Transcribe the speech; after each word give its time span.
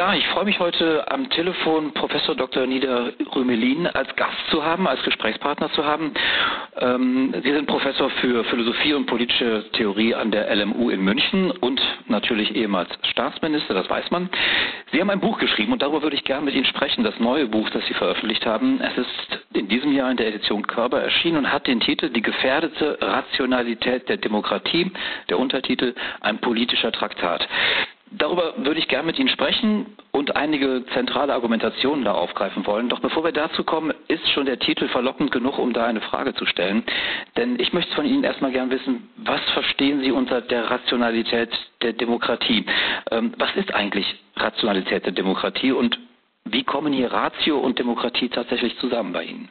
Ja, 0.00 0.14
ich 0.14 0.26
freue 0.28 0.46
mich 0.46 0.58
heute 0.58 1.04
am 1.10 1.28
Telefon 1.28 1.92
Professor 1.92 2.34
Dr. 2.34 2.66
Nida 2.66 3.10
Rümelin 3.36 3.86
als 3.86 4.08
Gast 4.16 4.38
zu 4.50 4.64
haben, 4.64 4.88
als 4.88 5.02
Gesprächspartner 5.02 5.70
zu 5.72 5.84
haben. 5.84 6.14
Ähm, 6.78 7.34
Sie 7.44 7.52
sind 7.52 7.66
Professor 7.66 8.08
für 8.08 8.42
Philosophie 8.44 8.94
und 8.94 9.04
politische 9.04 9.66
Theorie 9.72 10.14
an 10.14 10.30
der 10.30 10.56
LMU 10.56 10.88
in 10.88 11.02
München 11.02 11.50
und 11.50 11.82
natürlich 12.06 12.56
ehemals 12.56 12.88
Staatsminister, 13.10 13.74
das 13.74 13.90
weiß 13.90 14.10
man. 14.10 14.30
Sie 14.90 15.02
haben 15.02 15.10
ein 15.10 15.20
Buch 15.20 15.38
geschrieben 15.38 15.74
und 15.74 15.82
darüber 15.82 16.00
würde 16.00 16.16
ich 16.16 16.24
gerne 16.24 16.46
mit 16.46 16.54
Ihnen 16.54 16.64
sprechen, 16.64 17.04
das 17.04 17.20
neue 17.20 17.46
Buch, 17.46 17.68
das 17.68 17.84
Sie 17.84 17.92
veröffentlicht 17.92 18.46
haben. 18.46 18.80
Es 18.80 18.96
ist 18.96 19.38
in 19.52 19.68
diesem 19.68 19.92
Jahr 19.92 20.10
in 20.10 20.16
der 20.16 20.28
Edition 20.28 20.66
Körper 20.66 21.02
erschienen 21.02 21.36
und 21.36 21.52
hat 21.52 21.66
den 21.66 21.80
Titel 21.80 22.08
Die 22.08 22.22
gefährdete 22.22 22.96
Rationalität 23.02 24.08
der 24.08 24.16
Demokratie, 24.16 24.90
der 25.28 25.38
Untertitel 25.38 25.94
Ein 26.22 26.38
politischer 26.38 26.90
Traktat. 26.90 27.46
Darüber 28.12 28.54
würde 28.56 28.80
ich 28.80 28.88
gerne 28.88 29.06
mit 29.06 29.18
Ihnen 29.18 29.28
sprechen 29.28 29.86
und 30.10 30.34
einige 30.34 30.84
zentrale 30.94 31.32
Argumentationen 31.32 32.04
da 32.04 32.12
aufgreifen 32.12 32.66
wollen. 32.66 32.88
Doch 32.88 32.98
bevor 32.98 33.22
wir 33.22 33.30
dazu 33.30 33.62
kommen, 33.62 33.94
ist 34.08 34.28
schon 34.30 34.46
der 34.46 34.58
Titel 34.58 34.88
verlockend 34.88 35.30
genug, 35.30 35.58
um 35.58 35.72
da 35.72 35.86
eine 35.86 36.00
Frage 36.00 36.34
zu 36.34 36.44
stellen. 36.44 36.82
Denn 37.36 37.60
ich 37.60 37.72
möchte 37.72 37.94
von 37.94 38.04
Ihnen 38.04 38.24
erstmal 38.24 38.50
gerne 38.50 38.72
wissen, 38.72 39.08
was 39.16 39.40
verstehen 39.50 40.00
Sie 40.00 40.10
unter 40.10 40.40
der 40.40 40.70
Rationalität 40.70 41.50
der 41.82 41.92
Demokratie? 41.92 42.66
Ähm, 43.12 43.32
was 43.38 43.54
ist 43.54 43.72
eigentlich 43.72 44.06
Rationalität 44.36 45.06
der 45.06 45.12
Demokratie 45.12 45.70
und 45.70 45.98
wie 46.44 46.64
kommen 46.64 46.92
hier 46.92 47.12
Ratio 47.12 47.58
und 47.58 47.78
Demokratie 47.78 48.28
tatsächlich 48.28 48.76
zusammen 48.78 49.12
bei 49.12 49.24
Ihnen? 49.24 49.48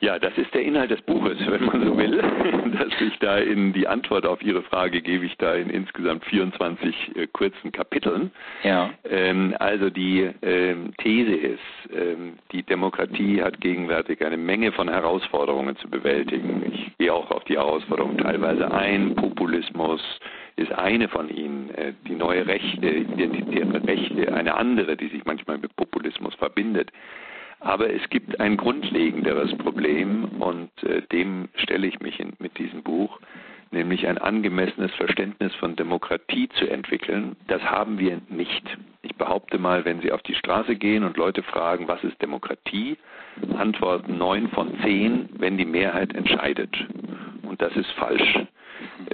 Ja, 0.00 0.18
das 0.18 0.32
ist 0.38 0.54
der 0.54 0.62
Inhalt 0.62 0.90
des 0.90 1.02
Buches, 1.02 1.36
wenn 1.46 1.66
man 1.66 1.84
so 1.84 1.98
will. 1.98 2.22
Dass 3.00 3.08
ich 3.08 3.18
da 3.18 3.38
in 3.38 3.72
die 3.72 3.88
Antwort 3.88 4.26
auf 4.26 4.42
Ihre 4.42 4.62
Frage 4.62 5.00
gebe 5.00 5.24
ich 5.24 5.36
da 5.38 5.54
in 5.54 5.70
insgesamt 5.70 6.22
24 6.26 7.16
äh, 7.16 7.26
kurzen 7.28 7.72
Kapiteln. 7.72 8.30
Ja. 8.62 8.90
Ähm, 9.08 9.56
also 9.58 9.88
die 9.88 10.28
ähm, 10.42 10.92
These 10.98 11.32
ist, 11.32 11.60
ähm, 11.94 12.34
die 12.52 12.62
Demokratie 12.62 13.42
hat 13.42 13.58
gegenwärtig 13.60 14.24
eine 14.24 14.36
Menge 14.36 14.72
von 14.72 14.88
Herausforderungen 14.88 15.76
zu 15.76 15.88
bewältigen. 15.88 16.62
Ich 16.72 16.98
gehe 16.98 17.12
auch 17.12 17.30
auf 17.30 17.44
die 17.44 17.56
Herausforderungen 17.56 18.18
teilweise 18.18 18.70
ein. 18.70 19.14
Populismus 19.14 20.02
ist 20.56 20.72
eine 20.72 21.08
von 21.08 21.30
ihnen. 21.30 21.70
Äh, 21.70 21.94
die 22.06 22.16
neue 22.16 22.46
Rechte, 22.46 22.86
identitäre 22.86 23.82
Rechte, 23.82 24.34
eine 24.34 24.54
andere, 24.56 24.96
die 24.98 25.08
sich 25.08 25.24
manchmal 25.24 25.56
mit 25.56 25.74
Populismus 25.76 26.34
verbindet. 26.34 26.90
Aber 27.60 27.92
es 27.92 28.08
gibt 28.08 28.40
ein 28.40 28.56
grundlegenderes 28.56 29.56
Problem 29.58 30.24
und 30.40 30.70
äh, 30.82 31.02
dem 31.12 31.48
stelle 31.56 31.86
ich 31.86 32.00
mich 32.00 32.18
in, 32.18 32.32
mit 32.38 32.58
diesem 32.58 32.82
Buch, 32.82 33.20
nämlich 33.70 34.06
ein 34.06 34.18
angemessenes 34.18 34.92
Verständnis 34.94 35.54
von 35.56 35.76
Demokratie 35.76 36.48
zu 36.58 36.68
entwickeln. 36.68 37.36
Das 37.48 37.62
haben 37.62 37.98
wir 37.98 38.20
nicht. 38.28 38.64
Ich 39.02 39.14
behaupte 39.16 39.58
mal, 39.58 39.84
wenn 39.84 40.00
Sie 40.00 40.10
auf 40.10 40.22
die 40.22 40.34
Straße 40.34 40.74
gehen 40.74 41.04
und 41.04 41.18
Leute 41.18 41.42
fragen, 41.42 41.86
was 41.86 42.02
ist 42.02 42.20
Demokratie, 42.22 42.96
antworten 43.56 44.16
neun 44.16 44.48
von 44.48 44.78
zehn, 44.82 45.28
wenn 45.38 45.58
die 45.58 45.66
Mehrheit 45.66 46.14
entscheidet. 46.14 46.74
Und 47.42 47.60
das 47.60 47.76
ist 47.76 47.90
falsch. 47.92 48.40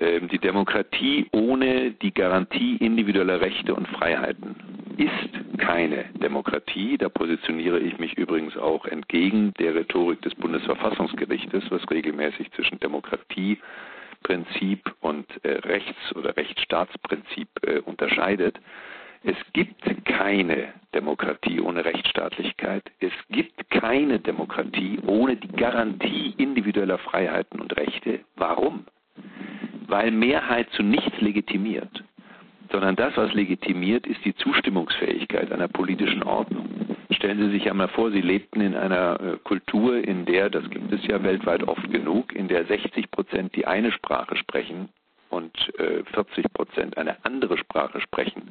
Ähm, 0.00 0.28
die 0.28 0.39
Demokratie 0.39 1.27
ohne 1.33 1.92
die 1.92 2.12
Garantie 2.12 2.77
individueller 2.77 3.41
Rechte 3.41 3.75
und 3.75 3.89
Freiheiten 3.89 4.55
ist 4.97 5.59
keine 5.59 6.05
Demokratie. 6.14 6.97
Da 6.98 7.09
positioniere 7.09 7.78
ich 7.78 7.98
mich 7.98 8.17
übrigens 8.17 8.56
auch 8.56 8.87
entgegen 8.87 9.53
der 9.59 9.75
Rhetorik 9.75 10.22
des 10.22 10.34
Bundesverfassungsgerichtes, 10.34 11.70
was 11.70 11.89
regelmäßig 11.91 12.50
zwischen 12.53 12.81
Demokratieprinzip 12.81 14.94
und 15.00 15.27
äh, 15.44 15.59
Rechts- 15.59 16.14
oder 16.14 16.34
Rechtsstaatsprinzip 16.37 17.48
äh, 17.62 17.78
unterscheidet. 17.81 18.59
Es 19.22 19.37
gibt 19.53 19.83
keine 20.04 20.72
Demokratie 20.94 21.60
ohne 21.60 21.84
Rechtsstaatlichkeit. 21.84 22.84
Es 23.00 23.12
gibt 23.28 23.69
keine 23.71 24.21
Demokratie 24.21 25.00
ohne 25.06 25.37
die 25.37 25.48
Garantie 25.48 26.34
individueller 26.38 26.98
Freiheiten 26.98 27.60
und 27.60 27.77
Rechte. 27.77 28.21
Warum? 28.37 28.87
Weil 29.88 30.10
Mehrheit 30.10 30.69
zu 30.70 30.82
nichts 30.82 31.20
legitimiert 31.20 32.02
sondern 32.70 32.97
das, 32.97 33.16
was 33.16 33.32
legitimiert, 33.34 34.06
ist 34.06 34.24
die 34.24 34.34
Zustimmungsfähigkeit 34.34 35.52
einer 35.52 35.69
politischen 35.69 36.22
Ordnung. 36.22 36.69
Stellen 37.10 37.38
Sie 37.38 37.50
sich 37.50 37.70
einmal 37.70 37.88
vor, 37.88 38.10
Sie 38.10 38.20
lebten 38.20 38.60
in 38.60 38.74
einer 38.74 39.20
äh, 39.20 39.36
Kultur, 39.44 39.97
in 39.97 40.24
der, 40.24 40.50
das 40.50 40.69
gibt 40.70 40.92
es 40.92 41.06
ja 41.06 41.22
weltweit 41.22 41.62
oft 41.62 41.91
genug, 41.91 42.34
in 42.34 42.48
der 42.48 42.64
60 42.66 43.10
Prozent 43.10 43.54
die 43.54 43.66
eine 43.66 43.92
Sprache 43.92 44.36
sprechen 44.36 44.88
und 45.30 45.56
40 46.12 46.44
äh, 46.44 46.48
Prozent 46.48 46.98
eine 46.98 47.24
andere 47.24 47.58
Sprache 47.58 48.00
sprechen 48.00 48.42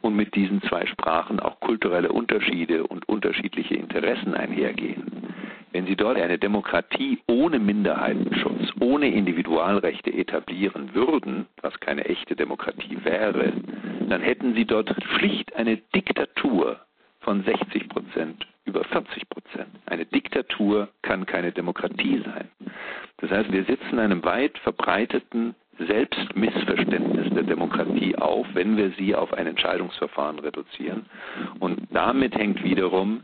und 0.00 0.14
mit 0.14 0.34
diesen 0.34 0.62
zwei 0.62 0.86
Sprachen 0.86 1.40
auch 1.40 1.58
kulturelle 1.60 2.12
Unterschiede 2.12 2.86
und 2.86 3.08
unterschiedliche 3.08 3.74
Interessen 3.74 4.34
einhergehen. 4.34 5.31
Wenn 5.72 5.86
Sie 5.86 5.96
dort 5.96 6.18
eine 6.18 6.38
Demokratie 6.38 7.18
ohne 7.26 7.58
Minderheitenschutz, 7.58 8.72
ohne 8.80 9.08
Individualrechte 9.08 10.12
etablieren 10.12 10.94
würden, 10.94 11.46
was 11.62 11.78
keine 11.80 12.04
echte 12.04 12.36
Demokratie 12.36 12.98
wäre, 13.04 13.52
dann 14.08 14.20
hätten 14.20 14.54
Sie 14.54 14.66
dort 14.66 14.94
schlicht 15.16 15.54
eine 15.56 15.78
Diktatur 15.94 16.78
von 17.20 17.42
60 17.42 17.88
Prozent 17.88 18.46
über 18.64 18.84
40 18.84 19.28
Prozent. 19.28 19.70
Eine 19.86 20.04
Diktatur 20.04 20.88
kann 21.02 21.26
keine 21.26 21.52
Demokratie 21.52 22.22
sein. 22.24 22.48
Das 23.18 23.30
heißt, 23.30 23.50
wir 23.50 23.64
sitzen 23.64 23.98
einem 23.98 24.22
weit 24.24 24.58
verbreiteten 24.58 25.54
Selbstmissverständnis 25.78 27.32
der 27.34 27.44
Demokratie 27.44 28.14
auf, 28.16 28.46
wenn 28.52 28.76
wir 28.76 28.90
sie 28.98 29.14
auf 29.14 29.32
ein 29.32 29.46
Entscheidungsverfahren 29.46 30.38
reduzieren. 30.38 31.06
Und 31.60 31.80
damit 31.90 32.36
hängt 32.36 32.62
wiederum 32.62 33.22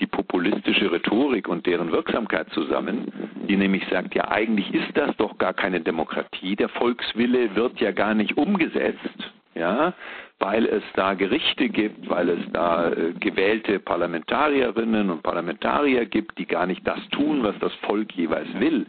die 0.00 0.06
populistische 0.06 0.92
Rhetorik 0.92 1.48
und 1.48 1.66
deren 1.66 1.90
Wirksamkeit 1.90 2.50
zusammen, 2.50 3.10
die 3.48 3.56
nämlich 3.56 3.86
sagt, 3.88 4.14
ja 4.14 4.28
eigentlich 4.28 4.72
ist 4.74 4.96
das 4.96 5.16
doch 5.16 5.38
gar 5.38 5.54
keine 5.54 5.80
Demokratie, 5.80 6.56
der 6.56 6.68
Volkswille 6.68 7.54
wird 7.54 7.80
ja 7.80 7.92
gar 7.92 8.14
nicht 8.14 8.36
umgesetzt, 8.36 9.32
ja, 9.54 9.94
weil 10.38 10.66
es 10.66 10.82
da 10.94 11.14
Gerichte 11.14 11.68
gibt, 11.70 12.10
weil 12.10 12.28
es 12.28 12.52
da 12.52 12.90
äh, 12.90 13.12
gewählte 13.18 13.78
Parlamentarierinnen 13.78 15.10
und 15.10 15.22
Parlamentarier 15.22 16.04
gibt, 16.04 16.36
die 16.38 16.46
gar 16.46 16.66
nicht 16.66 16.86
das 16.86 17.00
tun, 17.08 17.42
was 17.42 17.58
das 17.60 17.72
Volk 17.86 18.12
jeweils 18.12 18.48
will. 18.60 18.86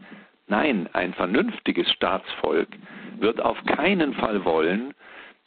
Nein, 0.48 0.90
ein 0.94 1.14
vernünftiges 1.14 1.90
Staatsvolk 1.92 2.68
wird 3.20 3.42
auf 3.42 3.58
keinen 3.66 4.14
Fall 4.14 4.44
wollen, 4.44 4.94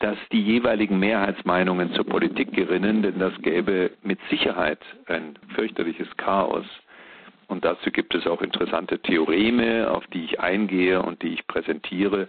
dass 0.00 0.18
die 0.32 0.42
jeweiligen 0.42 0.98
Mehrheitsmeinungen 0.98 1.92
zur 1.92 2.06
Politik 2.06 2.52
gerinnen, 2.52 3.02
denn 3.02 3.18
das 3.18 3.32
gäbe 3.42 3.92
mit 4.02 4.18
Sicherheit 4.30 4.80
ein 5.06 5.38
fürchterliches 5.54 6.08
Chaos. 6.16 6.64
Und 7.48 7.64
dazu 7.64 7.90
gibt 7.90 8.14
es 8.14 8.26
auch 8.26 8.42
interessante 8.42 8.98
Theoreme, 9.00 9.90
auf 9.90 10.06
die 10.08 10.24
ich 10.24 10.40
eingehe 10.40 11.02
und 11.02 11.20
die 11.22 11.34
ich 11.34 11.46
präsentiere. 11.48 12.28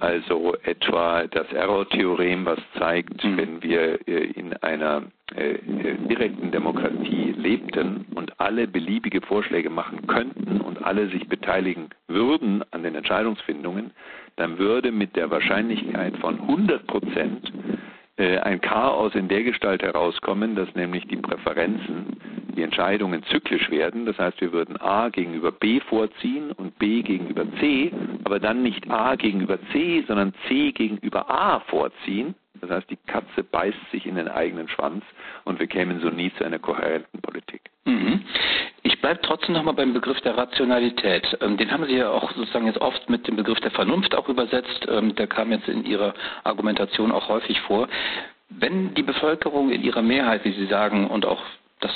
Also 0.00 0.56
etwa 0.64 1.26
das 1.28 1.50
Error-Theorem, 1.52 2.44
was 2.44 2.58
zeigt, 2.76 3.22
mhm. 3.22 3.36
wenn 3.36 3.62
wir 3.62 4.08
äh, 4.08 4.24
in 4.32 4.52
einer 4.54 5.04
äh, 5.36 5.58
direkten 6.08 6.50
Demokratie 6.50 7.32
lebten 7.36 8.06
und 8.16 8.40
alle 8.40 8.66
beliebige 8.66 9.20
Vorschläge 9.20 9.70
machen 9.70 10.08
könnten 10.08 10.60
und 10.60 10.82
alle 10.82 11.08
sich 11.10 11.28
beteiligen 11.28 11.90
würden 12.08 12.64
an 12.72 12.82
den 12.82 12.96
Entscheidungsfindungen, 12.96 13.92
dann 14.40 14.58
würde 14.58 14.90
mit 14.90 15.16
der 15.16 15.30
Wahrscheinlichkeit 15.30 16.16
von 16.16 16.40
100 16.40 16.86
Prozent 16.86 17.52
äh, 18.16 18.38
ein 18.38 18.60
Chaos 18.62 19.14
in 19.14 19.28
der 19.28 19.42
Gestalt 19.44 19.82
herauskommen, 19.82 20.56
dass 20.56 20.74
nämlich 20.74 21.06
die 21.08 21.16
Präferenzen, 21.16 22.16
die 22.56 22.62
Entscheidungen 22.62 23.22
zyklisch 23.24 23.70
werden. 23.70 24.06
Das 24.06 24.18
heißt, 24.18 24.40
wir 24.40 24.52
würden 24.52 24.80
A 24.80 25.10
gegenüber 25.10 25.52
B 25.52 25.80
vorziehen 25.80 26.52
und 26.52 26.78
B 26.78 27.02
gegenüber 27.02 27.44
C, 27.60 27.92
aber 28.24 28.40
dann 28.40 28.62
nicht 28.62 28.90
A 28.90 29.14
gegenüber 29.14 29.58
C, 29.72 30.04
sondern 30.08 30.32
C 30.48 30.72
gegenüber 30.72 31.30
A 31.30 31.60
vorziehen. 31.60 32.34
Das 32.60 32.70
heißt, 32.70 32.90
die 32.90 32.98
Katze 33.06 33.42
beißt 33.42 33.90
sich 33.90 34.06
in 34.06 34.16
den 34.16 34.28
eigenen 34.28 34.68
Schwanz 34.68 35.04
und 35.44 35.58
wir 35.58 35.66
kämen 35.66 36.00
so 36.00 36.08
nie 36.08 36.32
zu 36.34 36.44
einer 36.44 36.58
kohärenten 36.58 37.20
Politik. 37.20 37.62
Mhm. 37.84 38.22
Ich 38.82 39.00
bleibe 39.00 39.20
trotzdem 39.22 39.54
nochmal 39.54 39.74
beim 39.74 39.92
Begriff 39.92 40.20
der 40.20 40.36
Rationalität. 40.36 41.38
Ähm, 41.40 41.56
den 41.56 41.70
haben 41.70 41.84
Sie 41.86 41.96
ja 41.96 42.10
auch 42.10 42.32
sozusagen 42.32 42.66
jetzt 42.66 42.80
oft 42.80 43.08
mit 43.08 43.26
dem 43.26 43.36
Begriff 43.36 43.60
der 43.60 43.70
Vernunft 43.70 44.14
auch 44.14 44.28
übersetzt. 44.28 44.86
Ähm, 44.88 45.14
der 45.14 45.26
kam 45.26 45.52
jetzt 45.52 45.68
in 45.68 45.84
Ihrer 45.84 46.14
Argumentation 46.44 47.12
auch 47.12 47.28
häufig 47.28 47.60
vor. 47.62 47.88
Wenn 48.48 48.94
die 48.94 49.02
Bevölkerung 49.02 49.70
in 49.70 49.82
ihrer 49.82 50.02
Mehrheit, 50.02 50.44
wie 50.44 50.52
Sie 50.52 50.66
sagen, 50.66 51.06
und 51.06 51.24
auch 51.24 51.42
das 51.80 51.92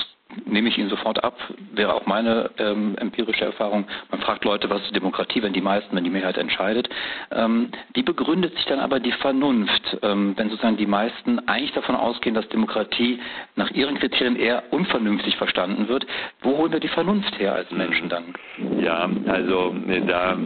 nehme 0.47 0.69
ich 0.69 0.79
Ihnen 0.79 0.89
sofort 0.89 1.23
ab, 1.23 1.37
wäre 1.73 1.95
auch 1.95 2.07
meine 2.07 2.51
ähm, 2.59 2.97
empirische 2.99 3.45
Erfahrung. 3.45 3.87
Man 4.11 4.21
fragt 4.21 4.45
Leute, 4.45 4.69
was 4.71 4.83
ist 4.83 4.95
Demokratie, 4.95 5.43
wenn 5.43 5.53
die 5.53 5.61
meisten, 5.61 5.95
wenn 5.95 6.05
die 6.05 6.11
Mehrheit 6.11 6.39
entscheidet. 6.39 6.89
Ähm, 7.31 7.69
wie 7.95 8.03
begründet 8.03 8.55
sich 8.55 8.65
dann 8.67 8.81
aber 8.81 9.01
die 9.01 9.13
Vernunft, 9.13 9.99
ähm, 10.03 10.35
wenn 10.37 10.51
sozusagen 10.51 10.77
die 10.77 10.87
meisten 10.87 11.41
eigentlich 11.47 11.73
davon 11.73 11.97
ausgehen, 11.97 12.35
dass 12.35 12.49
Demokratie 12.49 13.21
nach 13.57 13.71
ihren 13.71 13.99
Kriterien 13.99 14.37
eher 14.37 14.65
unvernünftig 14.71 15.37
verstanden 15.37 15.89
wird? 15.89 16.07
Wo 16.43 16.57
holen 16.57 16.73
wir 16.73 16.81
die 16.81 16.89
Vernunft 16.89 17.39
her 17.39 17.55
als 17.55 17.71
Menschen 17.71 18.09
dann? 18.09 18.35
Ja, 18.81 19.09
also 19.27 19.75
äh, 19.89 20.01
da 20.07 20.37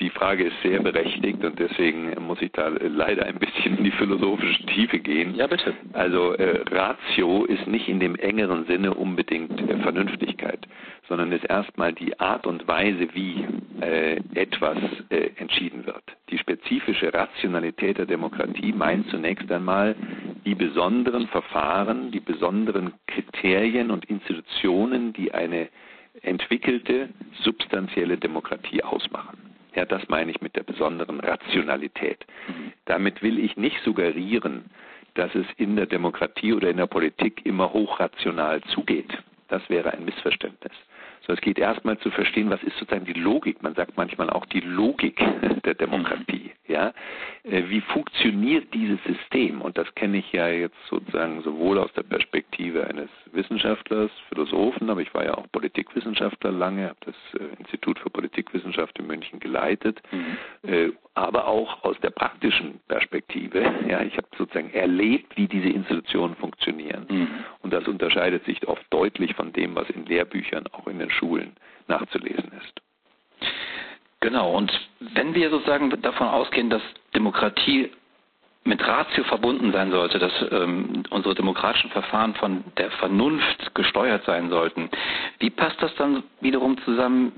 die 0.00 0.10
Frage 0.10 0.44
ist 0.44 0.62
sehr 0.62 0.80
berechtigt 0.80 1.44
und 1.44 1.58
deswegen 1.58 2.14
muss 2.24 2.40
ich 2.40 2.52
da 2.52 2.68
leider 2.68 3.26
ein 3.26 3.38
bisschen 3.38 3.78
in 3.78 3.84
die 3.84 3.90
philosophische 3.90 4.64
Tiefe 4.66 4.98
gehen. 4.98 5.34
Ja, 5.34 5.46
bitte. 5.46 5.74
Also 5.92 6.34
äh, 6.34 6.62
Ratio 6.70 7.44
ist 7.44 7.66
nicht 7.66 7.88
in 7.88 7.98
dem 7.98 8.14
engeren 8.16 8.64
Sinne 8.66 8.94
unbedingt 9.18 9.60
äh, 9.68 9.78
Vernünftigkeit, 9.78 10.60
sondern 11.08 11.32
ist 11.32 11.44
erstmal 11.44 11.92
die 11.92 12.18
Art 12.20 12.46
und 12.46 12.68
Weise, 12.68 13.08
wie 13.14 13.44
äh, 13.80 14.20
etwas 14.34 14.78
äh, 15.10 15.30
entschieden 15.36 15.86
wird. 15.86 16.04
Die 16.30 16.38
spezifische 16.38 17.12
Rationalität 17.12 17.98
der 17.98 18.06
Demokratie 18.06 18.72
meint 18.72 19.08
zunächst 19.10 19.50
einmal 19.50 19.96
die 20.44 20.54
besonderen 20.54 21.26
Verfahren, 21.26 22.12
die 22.12 22.20
besonderen 22.20 22.92
Kriterien 23.08 23.90
und 23.90 24.04
Institutionen, 24.04 25.12
die 25.12 25.34
eine 25.34 25.68
entwickelte 26.22 27.08
substanzielle 27.42 28.18
Demokratie 28.18 28.84
ausmachen. 28.84 29.38
Ja, 29.74 29.84
das 29.84 30.08
meine 30.08 30.30
ich 30.30 30.40
mit 30.40 30.54
der 30.54 30.62
besonderen 30.62 31.20
Rationalität. 31.20 32.24
Mhm. 32.48 32.72
Damit 32.84 33.22
will 33.22 33.38
ich 33.38 33.56
nicht 33.56 33.80
suggerieren, 33.82 34.64
dass 35.14 35.34
es 35.34 35.46
in 35.56 35.76
der 35.76 35.86
Demokratie 35.86 36.52
oder 36.52 36.70
in 36.70 36.76
der 36.76 36.86
Politik 36.86 37.44
immer 37.44 37.72
hochrational 37.72 38.60
zugeht. 38.62 39.10
Das 39.48 39.68
wäre 39.68 39.92
ein 39.92 40.04
Missverständnis. 40.04 40.72
So, 41.26 41.34
es 41.34 41.40
geht 41.40 41.58
erstmal 41.58 41.98
zu 41.98 42.10
verstehen, 42.10 42.48
was 42.48 42.62
ist 42.62 42.78
sozusagen 42.78 43.04
die 43.04 43.12
Logik. 43.12 43.62
Man 43.62 43.74
sagt 43.74 43.96
manchmal 43.96 44.30
auch 44.30 44.46
die 44.46 44.60
Logik 44.60 45.20
der 45.64 45.74
Demokratie. 45.74 46.52
Mhm. 46.66 46.72
Ja, 46.72 46.92
äh, 47.44 47.64
wie 47.68 47.82
funktioniert 47.82 48.72
dieses 48.72 48.98
System? 49.04 49.60
Und 49.60 49.76
das 49.76 49.94
kenne 49.94 50.18
ich 50.18 50.32
ja 50.32 50.48
jetzt 50.48 50.76
sozusagen 50.88 51.42
sowohl 51.42 51.78
aus 51.78 51.92
der 51.92 52.02
Perspektive 52.02 52.86
eines 52.86 53.10
Wissenschaftlers, 53.32 54.10
Philosophen, 54.28 54.90
aber 54.90 55.00
ich 55.00 55.12
war 55.14 55.24
ja 55.24 55.34
auch 55.34 55.46
Politikwissenschaftler 55.52 56.52
lange, 56.52 56.88
habe 56.88 56.98
das 57.04 57.40
äh, 57.40 57.44
Institut 57.58 57.98
für 57.98 58.10
Politikwissenschaft 58.10 58.98
in 58.98 59.06
München 59.06 59.40
geleitet, 59.40 60.00
mhm. 60.10 60.36
Äh, 60.68 60.90
aber 61.14 61.46
auch 61.46 61.84
aus 61.84 61.98
der 62.00 62.10
praktischen 62.10 62.80
Perspektive. 62.88 63.72
Ja, 63.88 64.02
ich 64.02 64.16
habe 64.16 64.26
sozusagen 64.36 64.70
erlebt, 64.72 65.36
wie 65.36 65.46
diese 65.46 65.68
Institutionen 65.68 66.36
funktionieren. 66.36 67.06
Mhm. 67.08 67.28
Und 67.62 67.72
das 67.72 67.86
unterscheidet 67.88 68.44
sich 68.44 68.66
oft 68.68 68.84
deutlich 68.90 69.34
von 69.34 69.52
dem, 69.52 69.74
was 69.74 69.88
in 69.90 70.04
Lehrbüchern 70.04 70.66
auch 70.72 70.86
in 70.88 70.98
den 70.98 71.10
Schulen 71.10 71.52
nachzulesen 71.86 72.52
ist. 72.58 72.82
Genau, 74.20 74.56
und 74.56 74.72
wenn 75.00 75.34
wir 75.34 75.48
sozusagen 75.50 75.90
davon 76.02 76.26
ausgehen, 76.26 76.70
dass 76.70 76.82
Demokratie 77.14 77.90
mit 78.68 78.86
Ratio 78.86 79.24
verbunden 79.24 79.72
sein 79.72 79.90
sollte, 79.90 80.18
dass 80.18 80.32
ähm, 80.50 81.02
unsere 81.10 81.34
demokratischen 81.34 81.90
Verfahren 81.90 82.34
von 82.34 82.62
der 82.76 82.90
Vernunft 82.92 83.74
gesteuert 83.74 84.24
sein 84.26 84.50
sollten, 84.50 84.90
wie 85.38 85.50
passt 85.50 85.82
das 85.82 85.94
dann 85.96 86.22
wiederum 86.40 86.76
zusammen 86.84 87.32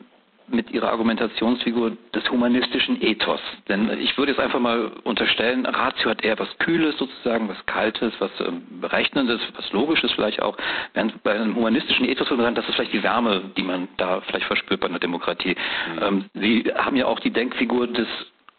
mit 0.48 0.72
Ihrer 0.72 0.90
Argumentationsfigur 0.90 1.96
des 2.12 2.28
humanistischen 2.28 3.00
Ethos. 3.00 3.40
Denn 3.68 3.88
ich 4.00 4.18
würde 4.18 4.32
jetzt 4.32 4.40
einfach 4.40 4.58
mal 4.58 4.90
unterstellen, 5.04 5.64
Ratio 5.64 6.10
hat 6.10 6.24
eher 6.24 6.36
was 6.40 6.48
Kühles 6.58 6.98
sozusagen, 6.98 7.48
was 7.48 7.64
Kaltes, 7.66 8.12
was 8.18 8.30
ähm, 8.40 8.62
Berechnendes, 8.80 9.40
was 9.56 9.72
Logisches 9.72 10.10
vielleicht 10.12 10.42
auch. 10.42 10.56
Während 10.94 11.22
bei 11.22 11.34
einem 11.34 11.54
humanistischen 11.54 12.04
Ethos 12.04 12.28
würde 12.28 12.42
man 12.42 12.46
sagen, 12.46 12.56
das 12.56 12.68
ist 12.68 12.74
vielleicht 12.74 12.92
die 12.92 13.02
Wärme, 13.04 13.42
die 13.56 13.62
man 13.62 13.86
da 13.96 14.20
vielleicht 14.22 14.46
verspürt 14.46 14.80
bei 14.80 14.88
einer 14.88 14.98
Demokratie. 14.98 15.54
Mhm. 15.94 16.02
Ähm, 16.02 16.24
Sie 16.34 16.64
haben 16.74 16.96
ja 16.96 17.06
auch 17.06 17.20
die 17.20 17.30
Denkfigur 17.30 17.86
des 17.86 18.08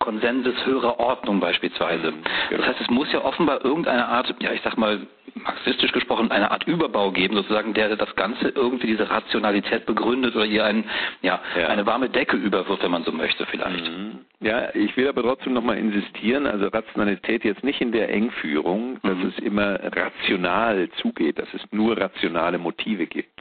Konsenses 0.01 0.65
höherer 0.65 0.99
Ordnung 0.99 1.39
beispielsweise. 1.39 2.11
Genau. 2.49 2.61
Das 2.61 2.67
heißt, 2.67 2.81
es 2.81 2.89
muss 2.89 3.11
ja 3.13 3.23
offenbar 3.23 3.63
irgendeine 3.63 4.07
Art, 4.07 4.33
ja 4.41 4.51
ich 4.51 4.61
sag 4.63 4.77
mal, 4.77 4.99
marxistisch 5.35 5.91
gesprochen, 5.91 6.31
eine 6.31 6.51
Art 6.51 6.67
Überbau 6.67 7.11
geben, 7.11 7.35
sozusagen, 7.35 7.73
der 7.73 7.95
das 7.95 8.15
Ganze 8.15 8.49
irgendwie 8.49 8.87
diese 8.87 9.09
Rationalität 9.09 9.85
begründet 9.85 10.35
oder 10.35 10.45
hier 10.45 10.65
ein, 10.65 10.83
ja, 11.21 11.39
ja. 11.57 11.67
eine 11.67 11.85
warme 11.85 12.09
Decke 12.09 12.35
überwirft, 12.35 12.83
wenn 12.83 12.91
man 12.91 13.03
so 13.03 13.11
möchte 13.11 13.45
vielleicht. 13.45 13.85
Mhm. 13.85 14.19
Ja, 14.41 14.73
ich 14.73 14.97
will 14.97 15.07
aber 15.07 15.21
trotzdem 15.21 15.53
nochmal 15.53 15.77
insistieren, 15.77 16.47
also 16.47 16.67
Rationalität 16.67 17.45
jetzt 17.45 17.63
nicht 17.63 17.79
in 17.79 17.91
der 17.91 18.09
Engführung, 18.09 18.99
dass 19.03 19.17
mhm. 19.17 19.27
es 19.27 19.39
immer 19.39 19.79
rational 19.83 20.89
zugeht, 21.01 21.39
dass 21.39 21.53
es 21.53 21.61
nur 21.71 21.97
rationale 21.97 22.57
Motive 22.57 23.05
gibt. 23.05 23.39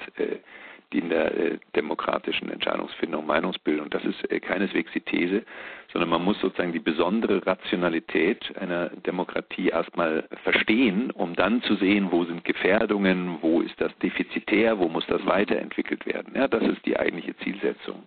In 0.93 1.09
der 1.09 1.37
äh, 1.39 1.59
demokratischen 1.77 2.51
Entscheidungsfindung, 2.51 3.25
Meinungsbildung. 3.25 3.91
Das 3.91 4.05
ist 4.05 4.29
äh, 4.31 4.41
keineswegs 4.41 4.91
die 4.93 5.01
These, 5.01 5.45
sondern 5.93 6.11
man 6.11 6.25
muss 6.25 6.41
sozusagen 6.41 6.73
die 6.73 6.81
besondere 6.81 7.47
Rationalität 7.47 8.57
einer 8.57 8.89
Demokratie 8.89 9.69
erstmal 9.69 10.25
verstehen, 10.43 11.13
um 11.13 11.37
dann 11.37 11.63
zu 11.63 11.77
sehen, 11.77 12.09
wo 12.11 12.25
sind 12.25 12.45
Gefährdungen, 12.45 13.39
wo 13.41 13.61
ist 13.61 13.81
das 13.81 13.97
defizitär, 13.99 14.79
wo 14.81 14.89
muss 14.89 15.07
das 15.07 15.25
weiterentwickelt 15.27 16.07
werden. 16.07 16.35
Ja, 16.35 16.49
das 16.49 16.63
ist 16.63 16.85
die 16.85 16.99
eigentliche 16.99 17.37
Zielsetzung. 17.39 18.03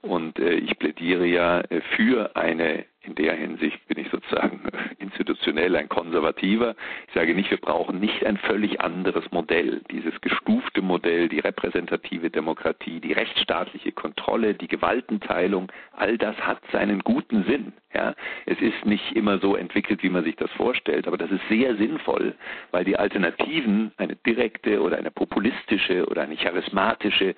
Und 0.00 0.40
äh, 0.40 0.54
ich 0.54 0.76
plädiere 0.78 1.26
ja 1.26 1.60
äh, 1.60 1.80
für 1.96 2.34
eine 2.34 2.84
in 3.04 3.14
der 3.16 3.34
Hinsicht 3.34 3.86
bin 3.88 3.98
ich 3.98 4.08
sozusagen 4.10 4.60
institutionell 4.98 5.74
ein 5.76 5.88
Konservativer. 5.88 6.74
Ich 7.08 7.14
sage 7.14 7.34
nicht, 7.34 7.50
wir 7.50 7.58
brauchen 7.58 7.98
nicht 7.98 8.24
ein 8.24 8.36
völlig 8.36 8.80
anderes 8.80 9.30
Modell. 9.32 9.82
Dieses 9.90 10.20
gestufte 10.20 10.82
Modell, 10.82 11.28
die 11.28 11.40
repräsentative 11.40 12.30
Demokratie, 12.30 13.00
die 13.00 13.12
rechtsstaatliche 13.12 13.92
Kontrolle, 13.92 14.54
die 14.54 14.68
Gewaltenteilung, 14.68 15.70
all 15.92 16.16
das 16.18 16.36
hat 16.38 16.60
seinen 16.70 17.00
guten 17.00 17.44
Sinn. 17.44 17.72
Ja, 17.94 18.14
es 18.46 18.58
ist 18.62 18.86
nicht 18.86 19.14
immer 19.14 19.38
so 19.38 19.54
entwickelt, 19.54 20.02
wie 20.02 20.08
man 20.08 20.24
sich 20.24 20.36
das 20.36 20.50
vorstellt, 20.52 21.06
aber 21.06 21.18
das 21.18 21.30
ist 21.30 21.46
sehr 21.50 21.76
sinnvoll, 21.76 22.34
weil 22.70 22.84
die 22.84 22.96
Alternativen, 22.96 23.92
eine 23.98 24.16
direkte 24.16 24.80
oder 24.80 24.96
eine 24.96 25.10
populistische 25.10 26.06
oder 26.06 26.22
eine 26.22 26.36
charismatische 26.36 27.34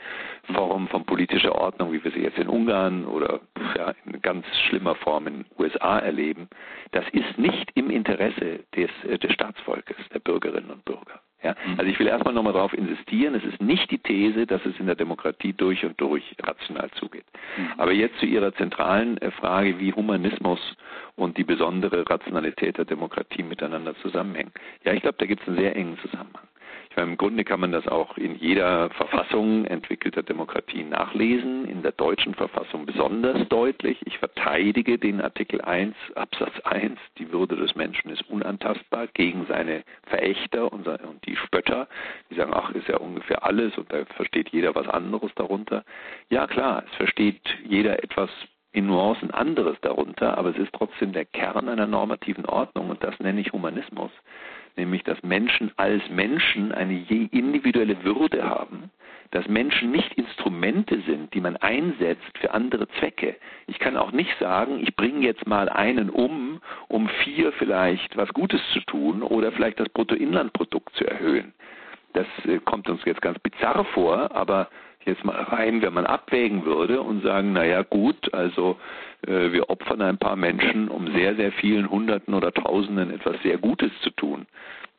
Form 0.52 0.86
von 0.86 1.04
politischer 1.04 1.56
Ordnung, 1.56 1.92
wie 1.92 2.04
wir 2.04 2.12
sie 2.12 2.20
jetzt 2.22 2.38
in 2.38 2.46
Ungarn 2.46 3.04
oder 3.04 3.40
ja, 3.76 3.94
in 4.06 4.22
ganz 4.22 4.46
schlimmer 4.68 4.94
Form 4.94 5.26
in 5.26 5.44
USA 5.58 5.98
erleben, 5.98 6.48
das 6.92 7.04
ist 7.12 7.38
nicht 7.38 7.70
im 7.74 7.90
Interesse 7.90 8.60
des, 8.74 8.90
äh, 9.08 9.18
des 9.18 9.32
Staatsvolkes, 9.32 9.96
der 10.12 10.20
Bürgerinnen 10.20 10.70
und 10.70 10.84
Bürger. 10.84 11.20
Ja? 11.42 11.54
Mhm. 11.66 11.78
Also 11.78 11.90
ich 11.90 11.98
will 11.98 12.06
erstmal 12.06 12.34
nochmal 12.34 12.54
darauf 12.54 12.72
insistieren, 12.72 13.34
es 13.34 13.44
ist 13.44 13.60
nicht 13.60 13.90
die 13.90 13.98
These, 13.98 14.46
dass 14.46 14.64
es 14.64 14.78
in 14.80 14.86
der 14.86 14.94
Demokratie 14.94 15.52
durch 15.52 15.84
und 15.84 16.00
durch 16.00 16.34
rational 16.42 16.90
zugeht. 16.92 17.26
Mhm. 17.56 17.72
Aber 17.76 17.92
jetzt 17.92 18.18
zu 18.18 18.26
Ihrer 18.26 18.54
zentralen 18.54 19.18
äh, 19.18 19.30
Frage, 19.30 19.78
wie 19.78 19.92
Humanismus 19.92 20.60
und 21.16 21.36
die 21.36 21.44
besondere 21.44 22.08
Rationalität 22.08 22.78
der 22.78 22.86
Demokratie 22.86 23.42
miteinander 23.42 23.94
zusammenhängen. 23.96 24.52
Ja, 24.84 24.92
ich 24.92 25.02
glaube, 25.02 25.16
da 25.18 25.26
gibt 25.26 25.42
es 25.42 25.48
einen 25.48 25.58
sehr 25.58 25.76
engen 25.76 25.98
Zusammenhang. 25.98 26.48
Im 26.96 27.16
Grunde 27.16 27.42
kann 27.42 27.58
man 27.58 27.72
das 27.72 27.88
auch 27.88 28.16
in 28.16 28.36
jeder 28.36 28.88
Verfassung 28.90 29.64
entwickelter 29.64 30.22
Demokratie 30.22 30.84
nachlesen, 30.84 31.66
in 31.68 31.82
der 31.82 31.90
deutschen 31.92 32.34
Verfassung 32.34 32.86
besonders 32.86 33.48
deutlich. 33.48 33.98
Ich 34.06 34.18
verteidige 34.18 34.96
den 34.96 35.20
Artikel 35.20 35.60
1 35.60 35.94
Absatz 36.14 36.52
1, 36.62 36.98
die 37.18 37.32
Würde 37.32 37.56
des 37.56 37.74
Menschen 37.74 38.10
ist 38.10 38.22
unantastbar 38.30 39.08
gegen 39.08 39.44
seine 39.46 39.82
Verächter 40.06 40.72
und 40.72 40.86
die 41.26 41.36
Spötter, 41.36 41.88
die 42.30 42.36
sagen, 42.36 42.52
ach, 42.54 42.70
ist 42.70 42.86
ja 42.86 42.98
ungefähr 42.98 43.44
alles 43.44 43.76
und 43.76 43.92
da 43.92 44.04
versteht 44.16 44.50
jeder 44.50 44.74
was 44.74 44.88
anderes 44.88 45.32
darunter. 45.34 45.84
Ja 46.30 46.46
klar, 46.46 46.84
es 46.86 46.96
versteht 46.96 47.42
jeder 47.64 48.02
etwas 48.04 48.30
in 48.72 48.86
Nuancen 48.86 49.30
anderes 49.30 49.76
darunter, 49.82 50.36
aber 50.36 50.50
es 50.50 50.56
ist 50.56 50.72
trotzdem 50.72 51.12
der 51.12 51.24
Kern 51.24 51.68
einer 51.68 51.86
normativen 51.86 52.44
Ordnung 52.46 52.90
und 52.90 53.02
das 53.02 53.18
nenne 53.20 53.40
ich 53.40 53.52
Humanismus 53.52 54.10
nämlich 54.76 55.04
dass 55.04 55.22
Menschen 55.22 55.72
als 55.76 56.02
Menschen 56.10 56.72
eine 56.72 56.94
je 56.94 57.28
individuelle 57.30 58.02
Würde 58.04 58.48
haben, 58.48 58.90
dass 59.30 59.48
Menschen 59.48 59.90
nicht 59.90 60.12
Instrumente 60.14 61.00
sind, 61.06 61.34
die 61.34 61.40
man 61.40 61.56
einsetzt 61.56 62.38
für 62.38 62.54
andere 62.54 62.86
Zwecke. 62.98 63.36
Ich 63.66 63.78
kann 63.78 63.96
auch 63.96 64.12
nicht 64.12 64.36
sagen, 64.38 64.80
ich 64.80 64.94
bringe 64.94 65.26
jetzt 65.26 65.46
mal 65.46 65.68
einen 65.68 66.10
um, 66.10 66.60
um 66.88 67.08
vier 67.24 67.52
vielleicht 67.52 68.16
was 68.16 68.28
Gutes 68.30 68.60
zu 68.72 68.80
tun 68.80 69.22
oder 69.22 69.50
vielleicht 69.52 69.80
das 69.80 69.88
Bruttoinlandprodukt 69.88 70.94
zu 70.94 71.04
erhöhen. 71.04 71.52
Das 72.12 72.26
äh, 72.44 72.58
kommt 72.58 72.88
uns 72.88 73.04
jetzt 73.04 73.22
ganz 73.22 73.38
bizarr 73.40 73.84
vor, 73.86 74.34
aber 74.34 74.68
jetzt 75.06 75.24
mal 75.24 75.42
rein, 75.42 75.82
wenn 75.82 75.94
man 75.94 76.06
abwägen 76.06 76.64
würde 76.64 77.00
und 77.00 77.22
sagen, 77.22 77.52
naja 77.52 77.82
gut, 77.82 78.32
also 78.32 78.78
äh, 79.26 79.52
wir 79.52 79.70
opfern 79.70 80.02
ein 80.02 80.18
paar 80.18 80.36
Menschen, 80.36 80.88
um 80.88 81.12
sehr, 81.12 81.34
sehr 81.36 81.52
vielen 81.52 81.90
Hunderten 81.90 82.34
oder 82.34 82.52
Tausenden 82.52 83.10
etwas 83.10 83.36
sehr 83.42 83.58
Gutes 83.58 83.90
zu 84.02 84.10
tun. 84.10 84.46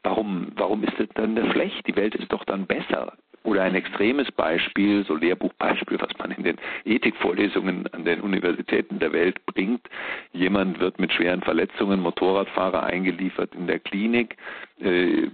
Warum, 0.04 0.52
warum 0.56 0.84
ist 0.84 1.00
es 1.00 1.10
dann 1.16 1.36
schlecht? 1.52 1.88
Die 1.88 1.96
Welt 1.96 2.14
ist 2.14 2.32
doch 2.32 2.44
dann 2.46 2.68
besser. 2.68 3.14
Oder 3.46 3.62
ein 3.62 3.76
extremes 3.76 4.32
Beispiel, 4.32 5.06
so 5.06 5.16
Lehrbuchbeispiel, 5.16 6.00
was 6.02 6.18
man 6.18 6.32
in 6.32 6.44
den 6.44 6.58
Ethikvorlesungen 6.84 7.86
an 7.94 8.04
den 8.04 8.22
Universitäten 8.22 8.98
der 8.98 9.14
Welt 9.14 9.46
bringt. 9.46 9.88
Jemand 10.34 10.80
wird 10.80 11.00
mit 11.00 11.14
schweren 11.14 11.44
Verletzungen, 11.44 12.00
Motorradfahrer 12.00 12.84
eingeliefert 12.84 13.54
in 13.54 13.68
der 13.68 13.78
Klinik. 13.78 14.38
Äh, 14.82 15.28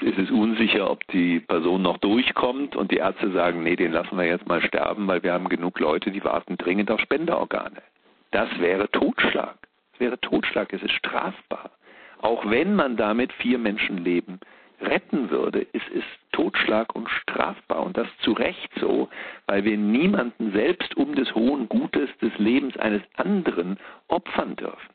es 0.00 0.16
ist 0.16 0.30
unsicher, 0.30 0.88
ob 0.88 1.04
die 1.08 1.40
Person 1.40 1.82
noch 1.82 1.98
durchkommt 1.98 2.76
und 2.76 2.92
die 2.92 2.98
Ärzte 2.98 3.32
sagen, 3.32 3.64
nee, 3.64 3.74
den 3.74 3.90
lassen 3.90 4.16
wir 4.16 4.24
jetzt 4.24 4.46
mal 4.46 4.62
sterben, 4.62 5.08
weil 5.08 5.24
wir 5.24 5.32
haben 5.32 5.48
genug 5.48 5.80
Leute, 5.80 6.12
die 6.12 6.22
warten 6.22 6.56
dringend 6.58 6.92
auf 6.92 7.00
Spenderorgane. 7.00 7.82
Das 8.30 8.48
wäre 8.60 8.88
Totschlag. 8.92 9.56
Das 9.92 10.00
wäre 10.00 10.20
Totschlag, 10.20 10.72
es 10.72 10.82
ist 10.82 10.92
strafbar. 10.92 11.72
Auch 12.20 12.48
wenn 12.48 12.76
man 12.76 12.96
damit 12.96 13.32
vier 13.32 13.58
Menschenleben 13.58 14.38
retten 14.80 15.30
würde, 15.30 15.60
ist 15.60 15.90
es 15.94 16.04
Totschlag 16.32 16.94
und 16.94 17.08
strafbar. 17.10 17.84
Und 17.84 17.96
das 17.96 18.08
zu 18.22 18.32
Recht 18.32 18.70
so, 18.80 19.08
weil 19.46 19.64
wir 19.64 19.76
niemanden 19.76 20.52
selbst 20.52 20.96
um 20.96 21.14
des 21.14 21.34
hohen 21.34 21.68
Gutes 21.68 22.08
des 22.20 22.36
Lebens 22.38 22.76
eines 22.76 23.02
anderen 23.16 23.78
opfern 24.08 24.56
dürfen. 24.56 24.94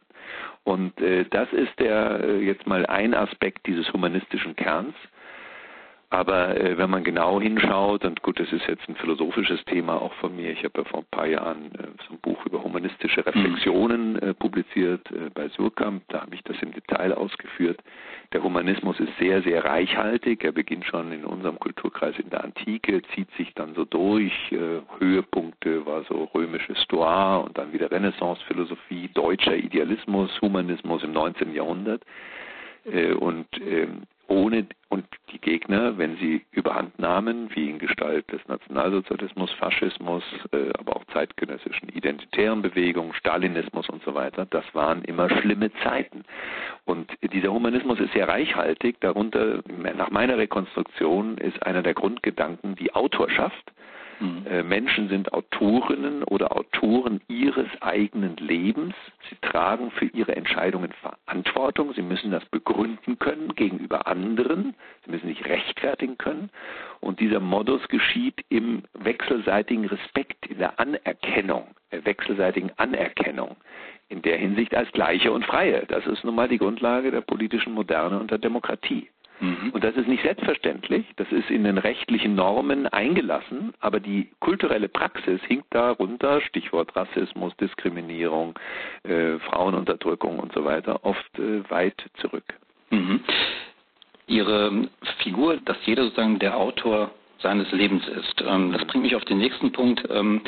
Und 0.64 1.00
äh, 1.02 1.26
das 1.26 1.52
ist 1.52 1.78
der 1.80 2.22
äh, 2.24 2.40
jetzt 2.40 2.66
mal 2.66 2.86
ein 2.86 3.14
Aspekt 3.14 3.66
dieses 3.68 3.92
humanistischen 3.92 4.56
Kerns. 4.56 4.96
Aber 6.14 6.56
äh, 6.56 6.78
wenn 6.78 6.92
man 6.92 7.04
genau 7.04 7.42
hinschaut, 7.42 8.06
und 8.06 8.22
gut, 8.22 8.40
das 8.40 8.54
ist 8.54 8.68
jetzt 8.68 8.88
ein 8.88 8.96
philosophisches 8.96 9.66
Thema 9.66 10.00
auch 10.00 10.14
von 10.22 10.36
mir, 10.36 10.52
ich 10.52 10.64
habe 10.64 10.82
ja 10.82 10.84
vor 10.84 11.00
ein 11.00 11.08
paar 11.10 11.26
Jahren 11.26 11.72
äh, 11.74 11.88
so 12.08 12.14
ein 12.14 12.20
Buch 12.22 12.46
über 12.46 12.64
humanistische 12.64 13.22
mhm. 13.22 13.32
Reflexionen 13.32 14.20
äh, 14.20 14.36
publiziert 14.36 15.10
äh, 15.10 15.32
bei 15.34 15.50
Surkamp, 15.50 16.04
da 16.10 16.22
habe 16.22 16.36
ich 16.36 16.44
das 16.44 16.56
im 16.62 16.72
Detail 16.72 17.14
ausgeführt. 17.14 17.80
Der 18.32 18.44
Humanismus 18.44 19.00
ist 19.00 19.10
sehr, 19.18 19.42
sehr 19.42 19.66
reichhaltig, 19.66 20.44
er 20.44 20.52
beginnt 20.52 20.86
schon 20.86 21.12
in 21.12 21.26
unserem 21.26 21.58
Kulturkreis 21.58 22.14
in 22.20 22.30
der 22.30 22.44
Antike, 22.44 23.02
zieht 23.16 23.32
sich 23.32 23.52
dann 23.56 23.74
so 23.74 23.84
durch, 23.84 24.34
äh, 24.52 24.82
Höhepunkte 25.00 25.84
war 25.88 26.04
so 26.04 26.30
römische 26.36 26.76
Stoa 26.76 27.38
und 27.38 27.58
dann 27.58 27.74
wieder 27.74 27.90
Renaissance-Philosophie, 27.90 29.10
deutscher 29.16 29.56
Idealismus, 29.56 30.30
Humanismus 30.44 31.04
im 31.04 31.14
19. 31.14 31.56
Jahrhundert. 31.56 32.04
Äh, 32.86 33.14
und 33.14 33.48
ähm, 33.62 34.04
ohne 34.28 34.66
und 34.90 35.06
die 35.32 35.40
Gegner, 35.40 35.98
wenn 35.98 36.18
sie 36.18 36.46
überhand 36.52 36.98
nahmen, 36.98 37.50
wie 37.56 37.70
in 37.70 37.80
Gestalt 37.80 38.32
des 38.32 38.42
Nationalsozialismus, 38.48 39.52
Faschismus, 39.54 40.24
äh, 40.52 40.70
aber 40.78 40.96
auch 40.96 41.06
zeitgenössischen 41.14 41.90
identitären 41.90 42.62
Bewegungen, 42.62 43.14
Stalinismus 43.14 43.90
und 43.90 44.04
so 44.04 44.14
weiter, 44.14 44.46
das 44.46 44.64
waren 44.74 45.04
immer 45.04 45.30
schlimme 45.30 45.72
Zeiten. 45.84 46.24
Und 46.86 47.12
dieser 47.22 47.52
Humanismus 47.52 48.00
ist 48.00 48.14
sehr 48.14 48.28
reichhaltig. 48.28 49.00
Darunter, 49.02 49.62
nach 49.96 50.12
meiner 50.12 50.38
Rekonstruktion, 50.38 51.38
ist 51.38 51.62
einer 51.64 51.82
der 51.82 51.94
Grundgedanken 51.94 52.76
die 52.76 52.94
Autorschaft 52.94 53.72
Mhm. 54.24 54.48
Äh, 54.48 54.64
Menschen 54.64 55.10
sind 55.10 55.34
Autorinnen 55.34 56.24
oder 56.24 56.56
Autoren 56.56 57.20
ihres 57.28 57.68
eigenen 57.82 58.38
Lebens. 58.38 58.96
Sie 59.30 59.36
tragen 59.42 59.92
für 59.92 60.06
ihre 60.06 60.36
Entscheidungen 60.36 60.94
Verantwortung. 61.02 61.94
Sie 61.94 62.02
müssen 62.02 62.32
das 62.32 62.46
begründen 62.46 63.20
können 63.20 63.54
gegenüber 63.56 64.08
anderen. 64.08 64.76
Sie 65.04 65.12
müssen 65.12 65.28
sich 65.28 65.44
rechtfertigen 65.46 66.18
können. 66.18 66.50
Und 67.02 67.20
dieser 67.20 67.42
Modus 67.42 67.86
geschieht 67.90 68.46
im 68.48 68.84
wechselseitigen 68.94 69.86
Respekt, 69.86 70.46
in 70.48 70.60
der 70.60 70.80
Anerkennung, 70.80 71.68
der 71.92 72.06
wechselseitigen 72.06 72.72
Anerkennung. 72.78 73.58
In 74.08 74.22
der 74.22 74.38
Hinsicht 74.38 74.74
als 74.74 74.90
Gleiche 74.94 75.34
und 75.34 75.46
Freie. 75.46 75.86
Das 75.88 76.06
ist 76.06 76.24
nun 76.24 76.36
mal 76.36 76.48
die 76.48 76.60
Grundlage 76.60 77.12
der 77.12 77.22
politischen 77.22 77.74
Moderne 77.74 78.20
und 78.20 78.32
der 78.32 78.38
Demokratie. 78.38 79.10
Mhm. 79.40 79.72
Und 79.72 79.84
das 79.84 79.96
ist 79.96 80.08
nicht 80.08 80.24
selbstverständlich, 80.24 81.06
das 81.18 81.32
ist 81.32 81.50
in 81.50 81.64
den 81.64 81.78
rechtlichen 81.78 82.36
Normen 82.36 82.88
eingelassen, 82.88 83.74
aber 83.80 84.00
die 84.00 84.30
kulturelle 84.40 84.88
Praxis 84.88 85.42
hinkt 85.44 85.74
darunter, 85.74 86.42
Stichwort 86.42 86.96
Rassismus, 86.96 87.56
Diskriminierung, 87.58 88.58
äh, 89.04 89.40
Frauenunterdrückung 89.40 90.40
und 90.40 90.54
so 90.54 90.64
weiter, 90.66 91.04
oft 91.04 91.40
äh, 91.40 91.70
weit 91.70 92.06
zurück. 92.16 92.46
Mhm. 92.90 93.22
Ihre 94.28 94.88
Figur, 95.24 95.58
dass 95.58 95.78
jeder 95.86 96.04
sozusagen 96.04 96.40
der 96.40 96.58
Autor 96.58 97.12
seines 97.44 97.72
Lebens 97.72 98.08
ist. 98.08 98.42
Ähm, 98.42 98.72
das 98.72 98.84
bringt 98.86 99.04
mich 99.04 99.16
auf 99.16 99.26
den 99.26 99.38
nächsten 99.38 99.72
Punkt, 99.72 100.04
ähm, 100.10 100.42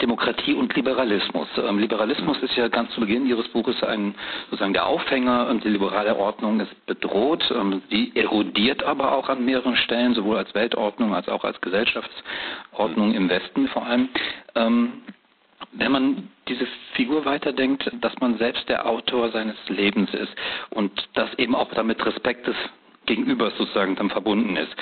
Demokratie 0.00 0.54
und 0.54 0.74
Liberalismus. 0.76 1.48
Ähm, 1.56 1.78
Liberalismus 1.78 2.38
ist 2.38 2.54
ja 2.54 2.68
ganz 2.68 2.92
zu 2.92 3.00
Beginn 3.00 3.26
Ihres 3.26 3.48
Buches 3.48 3.82
ein, 3.82 4.14
sozusagen 4.50 4.72
der 4.72 4.86
Aufhänger 4.86 5.48
und 5.48 5.64
die 5.64 5.68
liberale 5.68 6.16
Ordnung 6.16 6.60
ist 6.60 6.86
bedroht. 6.86 7.42
Die 7.90 8.12
erodiert 8.14 8.84
aber 8.84 9.12
auch 9.12 9.28
an 9.28 9.44
mehreren 9.44 9.76
Stellen, 9.76 10.14
sowohl 10.14 10.36
als 10.36 10.54
Weltordnung 10.54 11.14
als 11.14 11.28
auch 11.28 11.42
als 11.44 11.60
Gesellschaftsordnung 11.60 13.14
im 13.14 13.28
Westen 13.28 13.66
vor 13.68 13.86
allem. 13.86 14.08
Wenn 14.54 15.92
man 15.92 16.28
diese 16.48 16.66
Figur 16.92 17.24
weiterdenkt, 17.24 17.90
dass 18.00 18.18
man 18.20 18.38
selbst 18.38 18.68
der 18.68 18.86
Autor 18.86 19.30
seines 19.30 19.56
Lebens 19.68 20.12
ist 20.14 20.32
und 20.70 21.08
das 21.14 21.32
eben 21.38 21.54
auch 21.54 21.70
damit 21.72 22.04
Respekt 22.04 22.46
des 22.46 22.56
Gegenüber 23.06 23.50
sozusagen 23.56 23.96
dann 23.96 24.10
verbunden 24.10 24.56
ist. 24.56 24.74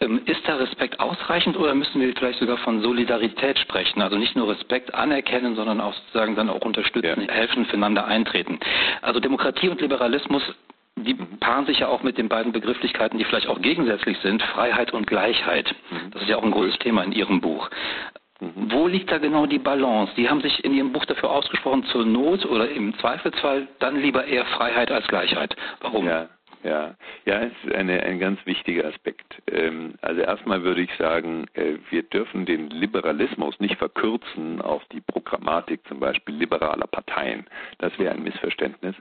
Ähm, 0.00 0.20
ist 0.26 0.46
da 0.46 0.56
Respekt 0.56 1.00
ausreichend 1.00 1.56
oder 1.56 1.74
müssen 1.74 2.00
wir 2.00 2.14
vielleicht 2.14 2.38
sogar 2.38 2.58
von 2.58 2.80
Solidarität 2.80 3.58
sprechen? 3.58 4.02
Also 4.02 4.16
nicht 4.16 4.36
nur 4.36 4.48
Respekt 4.48 4.94
anerkennen, 4.94 5.56
sondern 5.56 5.80
auch 5.80 5.94
sozusagen 5.94 6.36
dann 6.36 6.50
auch 6.50 6.62
unterstützen, 6.62 7.26
ja. 7.26 7.32
helfen, 7.32 7.66
füreinander 7.66 8.06
eintreten. 8.06 8.58
Also 9.02 9.20
Demokratie 9.20 9.68
und 9.68 9.80
Liberalismus 9.80 10.42
die 11.04 11.14
paaren 11.14 11.66
sich 11.66 11.80
ja 11.80 11.88
auch 11.88 12.02
mit 12.02 12.18
den 12.18 12.28
beiden 12.28 12.52
Begrifflichkeiten, 12.52 13.18
die 13.18 13.24
vielleicht 13.24 13.48
auch 13.48 13.60
gegensätzlich 13.60 14.18
sind, 14.18 14.42
Freiheit 14.42 14.92
und 14.92 15.06
Gleichheit. 15.06 15.74
Mhm. 15.90 16.10
Das 16.10 16.22
ist 16.22 16.28
ja 16.28 16.36
auch 16.36 16.42
ein 16.42 16.50
großes 16.50 16.78
Thema 16.78 17.02
in 17.02 17.12
Ihrem 17.12 17.40
Buch. 17.40 17.70
Mhm. 18.40 18.72
Wo 18.72 18.86
liegt 18.86 19.10
da 19.10 19.18
genau 19.18 19.46
die 19.46 19.58
Balance? 19.58 20.12
Die 20.16 20.28
haben 20.28 20.40
sich 20.40 20.64
in 20.64 20.74
Ihrem 20.74 20.92
Buch 20.92 21.04
dafür 21.04 21.30
ausgesprochen, 21.30 21.84
zur 21.86 22.04
Not 22.04 22.46
oder 22.46 22.68
im 22.68 22.96
Zweifelsfall 22.98 23.68
dann 23.78 24.00
lieber 24.00 24.24
eher 24.24 24.44
Freiheit 24.46 24.90
als 24.90 25.06
Gleichheit. 25.08 25.54
Warum? 25.80 26.06
Ja. 26.06 26.28
Ja, 26.64 26.96
ja, 27.24 27.40
es 27.42 27.52
ist 27.64 27.74
eine, 27.74 28.02
ein 28.02 28.18
ganz 28.18 28.44
wichtiger 28.44 28.86
Aspekt. 28.86 29.40
Ähm, 29.50 29.94
also 30.00 30.20
erstmal 30.20 30.62
würde 30.62 30.80
ich 30.80 30.92
sagen, 30.96 31.46
äh, 31.54 31.74
wir 31.90 32.02
dürfen 32.02 32.46
den 32.46 32.68
Liberalismus 32.70 33.58
nicht 33.60 33.76
verkürzen 33.76 34.60
auf 34.60 34.84
die 34.86 35.00
Programmatik 35.00 35.86
zum 35.86 36.00
Beispiel 36.00 36.34
liberaler 36.34 36.88
Parteien. 36.88 37.46
Das 37.78 37.96
wäre 37.98 38.12
ein 38.12 38.24
Missverständnis, 38.24 38.96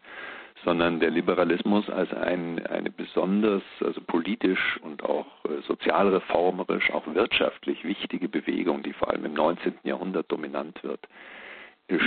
sondern 0.63 0.99
der 0.99 1.09
Liberalismus 1.09 1.89
als 1.89 2.13
ein, 2.13 2.63
eine 2.67 2.91
besonders, 2.91 3.63
also 3.79 4.01
politisch 4.01 4.79
und 4.83 5.03
auch 5.03 5.25
äh, 5.45 5.61
sozialreformerisch, 5.67 6.91
auch 6.91 7.07
wirtschaftlich 7.07 7.83
wichtige 7.83 8.29
Bewegung, 8.29 8.83
die 8.83 8.93
vor 8.93 9.09
allem 9.09 9.25
im 9.25 9.33
19. 9.33 9.73
Jahrhundert 9.83 10.31
dominant 10.31 10.83
wird 10.83 11.07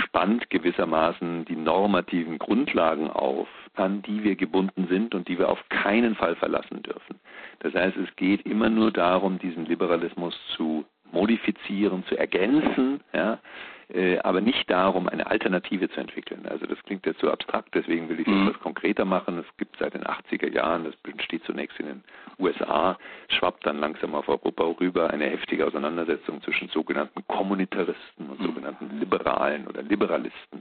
spannt 0.03 0.49
gewissermaßen 0.49 1.45
die 1.45 1.55
normativen 1.55 2.37
Grundlagen 2.37 3.09
auf, 3.09 3.47
an 3.75 4.01
die 4.01 4.23
wir 4.23 4.35
gebunden 4.35 4.87
sind 4.89 5.15
und 5.15 5.27
die 5.27 5.39
wir 5.39 5.49
auf 5.49 5.63
keinen 5.69 6.15
Fall 6.15 6.35
verlassen 6.35 6.83
dürfen. 6.83 7.19
Das 7.59 7.73
heißt, 7.73 7.97
es 7.97 8.15
geht 8.15 8.45
immer 8.45 8.69
nur 8.69 8.91
darum, 8.91 9.39
diesen 9.39 9.65
Liberalismus 9.65 10.37
zu 10.55 10.85
modifizieren, 11.11 12.05
zu 12.05 12.17
ergänzen, 12.17 13.01
ja, 13.13 13.39
äh, 13.93 14.19
aber 14.19 14.39
nicht 14.39 14.69
darum, 14.69 15.09
eine 15.09 15.27
Alternative 15.27 15.89
zu 15.89 15.99
entwickeln. 15.99 16.45
Also 16.49 16.65
das 16.65 16.81
klingt 16.83 17.05
jetzt 17.05 17.19
so 17.19 17.29
abstrakt, 17.29 17.69
deswegen 17.73 18.07
will 18.09 18.19
ich 18.19 18.27
es 18.27 18.33
mhm. 18.33 18.47
etwas 18.47 18.61
konkreter 18.61 19.05
machen. 19.05 19.37
Es 19.39 19.57
gibt 19.57 19.77
seit 19.77 19.93
den 19.93 20.03
80er 20.03 20.49
Jahren, 20.49 20.85
das 20.85 20.93
entsteht 21.03 21.43
zunächst 21.43 21.79
in 21.79 21.87
den 21.87 22.03
USA, 22.39 22.97
schwappt 23.27 23.65
dann 23.65 23.79
langsam 23.79 24.15
auf 24.15 24.29
Europa 24.29 24.63
rüber, 24.79 25.09
eine 25.09 25.25
heftige 25.25 25.67
Auseinandersetzung 25.67 26.41
zwischen 26.41 26.69
sogenannten 26.69 27.25
Kommunitaristen 27.27 28.29
und 28.29 28.39
mhm. 28.39 28.45
sogenannten 28.45 28.99
Liberalen 28.99 29.67
oder 29.67 29.81
Liberalisten. 29.81 30.60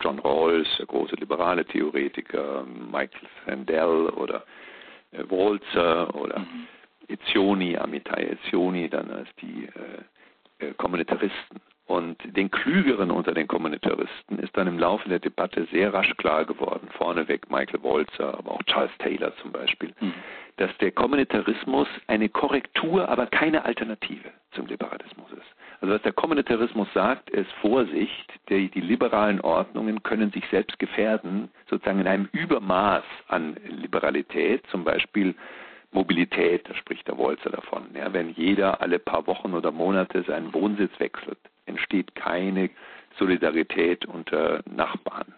John 0.00 0.18
Rawls, 0.18 0.68
der 0.78 0.86
große 0.86 1.16
liberale 1.16 1.64
Theoretiker, 1.64 2.64
Michael 2.64 3.28
Sandel 3.44 4.08
oder 4.10 4.44
äh, 5.12 5.22
Walzer 5.28 6.14
oder 6.14 6.40
mhm. 6.40 6.66
Etzioni, 7.08 7.76
Amitai 7.76 8.24
Etzioni 8.24 8.88
dann 8.88 9.10
als 9.10 9.28
die 9.40 9.66
äh, 9.66 10.66
äh, 10.66 10.72
Kommunitaristen. 10.74 11.60
Und 11.86 12.18
den 12.36 12.50
Klügeren 12.50 13.12
unter 13.12 13.32
den 13.32 13.46
Kommunitaristen 13.46 14.40
ist 14.40 14.56
dann 14.56 14.66
im 14.66 14.76
Laufe 14.76 15.08
der 15.08 15.20
Debatte 15.20 15.68
sehr 15.70 15.94
rasch 15.94 16.12
klar 16.16 16.44
geworden, 16.44 16.88
vorneweg 16.98 17.48
Michael 17.48 17.80
Walzer, 17.84 18.36
aber 18.36 18.52
auch 18.52 18.62
Charles 18.64 18.90
Taylor 18.98 19.32
zum 19.36 19.52
Beispiel, 19.52 19.94
mhm. 20.00 20.12
dass 20.56 20.76
der 20.78 20.90
Kommunitarismus 20.90 21.86
eine 22.08 22.28
Korrektur, 22.28 23.08
aber 23.08 23.28
keine 23.28 23.64
Alternative 23.64 24.32
zum 24.50 24.66
Liberalismus 24.66 25.30
ist. 25.30 25.54
Also 25.80 25.94
was 25.94 26.02
der 26.02 26.12
Kommunitarismus 26.12 26.88
sagt, 26.94 27.30
ist 27.30 27.50
Vorsicht, 27.60 28.32
die, 28.48 28.70
die 28.70 28.80
liberalen 28.80 29.40
Ordnungen 29.40 30.02
können 30.02 30.30
sich 30.32 30.44
selbst 30.50 30.78
gefährden, 30.78 31.50
sozusagen 31.68 32.00
in 32.00 32.06
einem 32.06 32.28
Übermaß 32.32 33.04
an 33.28 33.56
Liberalität, 33.66 34.66
zum 34.70 34.84
Beispiel 34.84 35.34
Mobilität, 35.92 36.68
da 36.68 36.74
spricht 36.74 37.06
der 37.08 37.18
Wolzer 37.18 37.50
davon. 37.50 37.88
Ja, 37.94 38.12
wenn 38.12 38.30
jeder 38.30 38.80
alle 38.80 38.98
paar 38.98 39.26
Wochen 39.26 39.54
oder 39.54 39.70
Monate 39.70 40.22
seinen 40.22 40.52
Wohnsitz 40.52 40.92
wechselt, 40.98 41.38
entsteht 41.66 42.14
keine 42.14 42.70
Solidarität 43.18 44.04
unter 44.06 44.60
Nachbarn. 44.66 45.32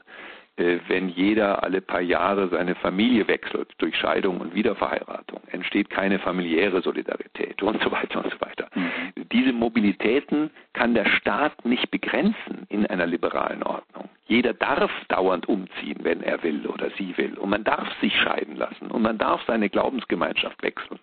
Äh, 0.58 0.80
wenn 0.88 1.08
jeder 1.08 1.62
alle 1.62 1.80
paar 1.80 2.00
Jahre 2.00 2.48
seine 2.48 2.74
Familie 2.74 3.28
wechselt 3.28 3.70
durch 3.78 3.96
Scheidung 3.96 4.40
und 4.40 4.54
Wiederverheiratung, 4.54 5.40
entsteht 5.52 5.88
keine 5.88 6.18
familiäre 6.18 6.82
Solidarität 6.82 7.62
und 7.62 7.80
so 7.82 7.92
weiter 7.92 8.24
und 8.24 8.32
so 8.32 8.40
weiter. 8.40 8.68
Mhm. 8.74 8.90
Diese 9.32 9.52
Mobilitäten 9.52 10.50
kann 10.72 10.94
der 10.94 11.06
Staat 11.06 11.64
nicht 11.64 11.90
begrenzen 11.90 12.66
in 12.68 12.86
einer 12.86 13.06
liberalen 13.06 13.62
Ordnung. 13.62 14.08
Jeder 14.26 14.52
darf 14.52 14.90
dauernd 15.08 15.48
umziehen, 15.48 15.98
wenn 16.02 16.22
er 16.22 16.42
will 16.42 16.66
oder 16.66 16.90
sie 16.98 17.16
will. 17.16 17.38
Und 17.38 17.50
man 17.50 17.64
darf 17.64 17.88
sich 18.00 18.14
scheiden 18.20 18.56
lassen 18.56 18.90
und 18.90 19.02
man 19.02 19.16
darf 19.16 19.40
seine 19.46 19.70
Glaubensgemeinschaft 19.70 20.62
wechseln. 20.62 20.98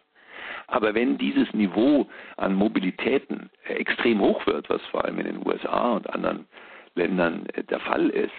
Aber 0.67 0.93
wenn 0.93 1.17
dieses 1.17 1.51
Niveau 1.53 2.07
an 2.37 2.55
Mobilitäten 2.55 3.49
extrem 3.67 4.19
hoch 4.19 4.45
wird, 4.47 4.69
was 4.69 4.81
vor 4.87 5.05
allem 5.05 5.19
in 5.19 5.25
den 5.25 5.47
USA 5.47 5.93
und 5.93 6.09
anderen 6.09 6.45
Ländern 6.95 7.45
äh, 7.53 7.63
der 7.63 7.79
Fall 7.79 8.09
ist, 8.09 8.33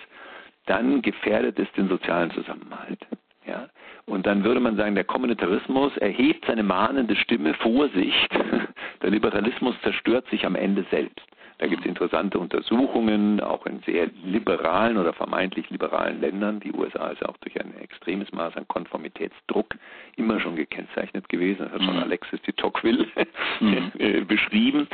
dann 0.66 1.02
gefährdet 1.02 1.58
es 1.58 1.70
den 1.73 1.88
sozialen 1.88 2.30
Zusammenhalt. 2.32 2.99
Ja? 3.46 3.68
Und 4.06 4.26
dann 4.26 4.44
würde 4.44 4.61
man 4.61 4.76
sagen, 4.76 4.94
der 4.94 5.04
Kommunitarismus 5.04 5.96
erhebt 5.99 6.44
seine 6.46 6.62
mahnende 6.62 7.16
Stimme, 7.16 7.54
Vorsicht, 7.54 8.30
der 9.02 9.11
Liberalismus 9.11 9.75
zerstört 9.82 10.28
sich 10.28 10.44
am 10.44 10.54
Ende 10.54 10.85
selbst. 10.90 11.26
Da 11.58 11.66
gibt 11.66 11.82
es 11.82 11.86
interessante 11.86 12.38
Untersuchungen, 12.38 13.40
auch 13.40 13.64
in 13.64 13.80
sehr 13.86 14.08
liberalen 14.25 14.98
oder 14.98 15.14
vermeintlich 15.14 15.70
liberalen 15.70 16.20
Ländern. 16.20 16.60
Die 16.60 16.72
USA 16.72 17.08
ist 17.08 17.22
ja 17.22 17.28
auch 17.28 17.36
durch 17.38 17.58
ein 17.58 17.75
extremes 17.78 18.30
Maß 18.32 18.56
an 18.56 18.68
Konformitätsdruck 18.68 19.75
immer 20.16 20.38
schon 20.38 20.56
gekennzeichnet 20.56 21.28
gewesen. 21.30 21.64
Das 21.64 21.72
hat 21.72 21.82
schon 21.82 21.96
mhm. 21.96 22.02
Alexis 22.02 22.42
de 22.42 22.52
Tocqueville 22.54 23.06
mhm. 23.60 23.92
Äh, 23.98 24.20
beschrieben. 24.20 24.86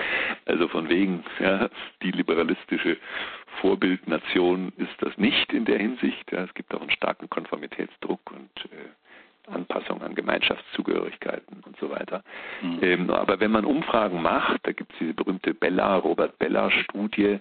Also 0.47 0.69
von 0.69 0.89
wegen, 0.89 1.25
ja, 1.41 1.69
die 2.03 2.13
liberalistische 2.13 2.97
Vorbildnation 3.61 4.73
ist 4.77 4.95
das 5.01 5.17
nicht 5.19 5.53
in 5.53 5.65
der 5.65 5.79
Hinsicht. 5.79 6.31
Ja, 6.31 6.45
es 6.45 6.55
gibt 6.55 6.73
auch 6.75 6.81
einen 6.81 6.91
starken 6.91 7.29
Konformitätsdruck 7.29 8.21
und 8.31 8.65
äh, 8.67 8.89
Anpassung 9.49 10.03
an 10.03 10.15
Gemeinschaftszugehörigkeiten 10.15 11.63
und 11.67 11.77
so 11.79 11.91
weiter. 11.91 12.23
Mhm. 12.63 12.79
Ähm, 12.83 13.11
aber 13.11 13.41
wenn 13.41 13.51
man 13.51 13.65
Umfragen 13.65 14.23
macht, 14.23 14.61
da 14.67 14.73
gibt 14.73 14.93
es 14.93 14.99
diese 14.99 15.15
berühmte 15.15 15.55
Bella, 15.55 15.97
Robert 15.97 16.39
Bella-Studie, 16.39 17.41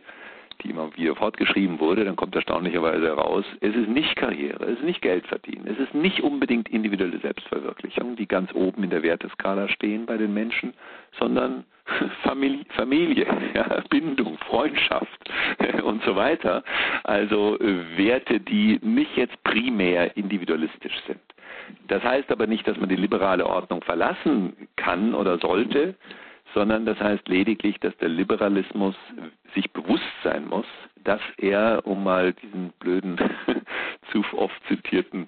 die 0.62 0.70
immer 0.70 0.96
wieder 0.96 1.15
fortgeschrieben 1.15 1.79
wurde, 1.79 2.05
dann 2.05 2.15
kommt 2.15 2.36
erstaunlicherweise 2.36 3.05
heraus, 3.05 3.46
es 3.62 3.75
ist 3.75 3.88
nicht 3.88 4.15
Karriere, 4.15 4.63
es 4.65 4.79
ist 4.79 4.84
nicht 4.84 5.01
Geld 5.01 5.25
verdienen, 5.27 5.67
es 5.67 5.79
ist 5.79 5.93
nicht 5.93 6.22
unbedingt 6.22 6.70
individuelle 6.70 7.20
Selbstverwirklichung, 7.20 8.15
die 8.15 8.27
ganz 8.27 8.53
oben 8.53 8.84
in 8.84 8.89
der 8.89 9.03
Werteskala 9.03 9.67
stehen 9.70 10.05
bei 10.05 10.17
den 10.17 10.34
Menschen, 10.34 10.74
sondern 11.20 11.65
Familie, 12.24 12.65
Familie 12.75 13.25
ja, 13.53 13.84
Bindung, 13.89 14.38
Freundschaft 14.50 15.31
und 15.84 16.03
so 16.03 16.15
weiter. 16.15 16.63
Also 17.03 17.60
äh, 17.60 17.98
Werte, 17.98 18.39
die 18.39 18.79
nicht 18.84 19.15
jetzt 19.17 19.41
primär 19.43 20.15
individualistisch 20.15 20.96
sind. 21.08 21.20
Das 21.88 22.03
heißt 22.03 22.31
aber 22.31 22.48
nicht, 22.48 22.67
dass 22.67 22.77
man 22.77 22.89
die 22.89 22.96
liberale 22.96 23.46
Ordnung 23.46 23.81
verlassen 23.84 24.67
kann 24.75 25.13
oder 25.13 25.38
sollte, 25.39 25.96
sondern 26.53 26.86
das 26.86 27.00
heißt 27.00 27.27
lediglich, 27.27 27.79
dass 27.79 27.96
der 27.98 28.10
Liberalismus 28.10 28.96
sich 29.53 29.72
bewusst 29.72 30.03
sein 30.24 30.48
muss, 30.48 30.65
dass 31.03 31.22
er, 31.38 31.81
um 31.86 32.03
mal 32.03 32.34
diesen 32.34 32.72
blöden, 32.79 33.17
zu 34.12 34.24
oft 34.38 34.62
zitierten 34.67 35.27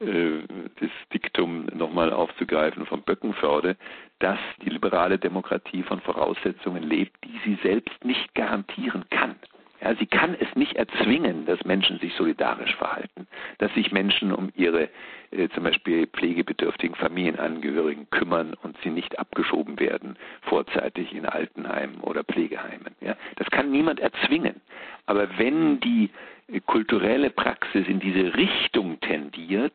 äh, 0.00 0.42
das 0.80 0.90
Diktum 1.12 1.66
nochmal 1.74 2.12
aufzugreifen 2.12 2.86
von 2.86 3.02
Böckenförde, 3.02 3.76
dass 4.18 4.38
die 4.64 4.70
liberale 4.70 5.18
Demokratie 5.18 5.82
von 5.82 6.00
Voraussetzungen 6.00 6.82
lebt, 6.82 7.16
die 7.24 7.38
sie 7.44 7.58
selbst 7.62 8.04
nicht 8.04 8.34
garantieren 8.34 9.04
kann. 9.10 9.36
Ja, 9.82 9.94
sie 9.96 10.06
kann 10.06 10.36
es 10.38 10.54
nicht 10.54 10.76
erzwingen, 10.76 11.44
dass 11.46 11.64
Menschen 11.64 11.98
sich 11.98 12.14
solidarisch 12.14 12.74
verhalten, 12.76 13.26
dass 13.58 13.72
sich 13.74 13.90
Menschen 13.90 14.32
um 14.32 14.52
ihre 14.54 14.88
äh, 15.32 15.48
zum 15.54 15.64
Beispiel 15.64 16.06
pflegebedürftigen 16.06 16.94
Familienangehörigen 16.94 18.08
kümmern 18.10 18.54
und 18.62 18.76
sie 18.82 18.90
nicht 18.90 19.18
abgeschoben 19.18 19.80
werden 19.80 20.16
vorzeitig 20.42 21.12
in 21.12 21.26
Altenheimen 21.26 22.00
oder 22.00 22.22
Pflegeheimen. 22.22 22.94
Ja, 23.00 23.16
das 23.36 23.50
kann 23.50 23.70
niemand 23.70 23.98
erzwingen. 23.98 24.60
Aber 25.06 25.26
wenn 25.38 25.80
die 25.80 26.10
äh, 26.48 26.60
kulturelle 26.60 27.30
Praxis 27.30 27.88
in 27.88 27.98
diese 27.98 28.34
Richtung 28.36 29.00
tendiert, 29.00 29.74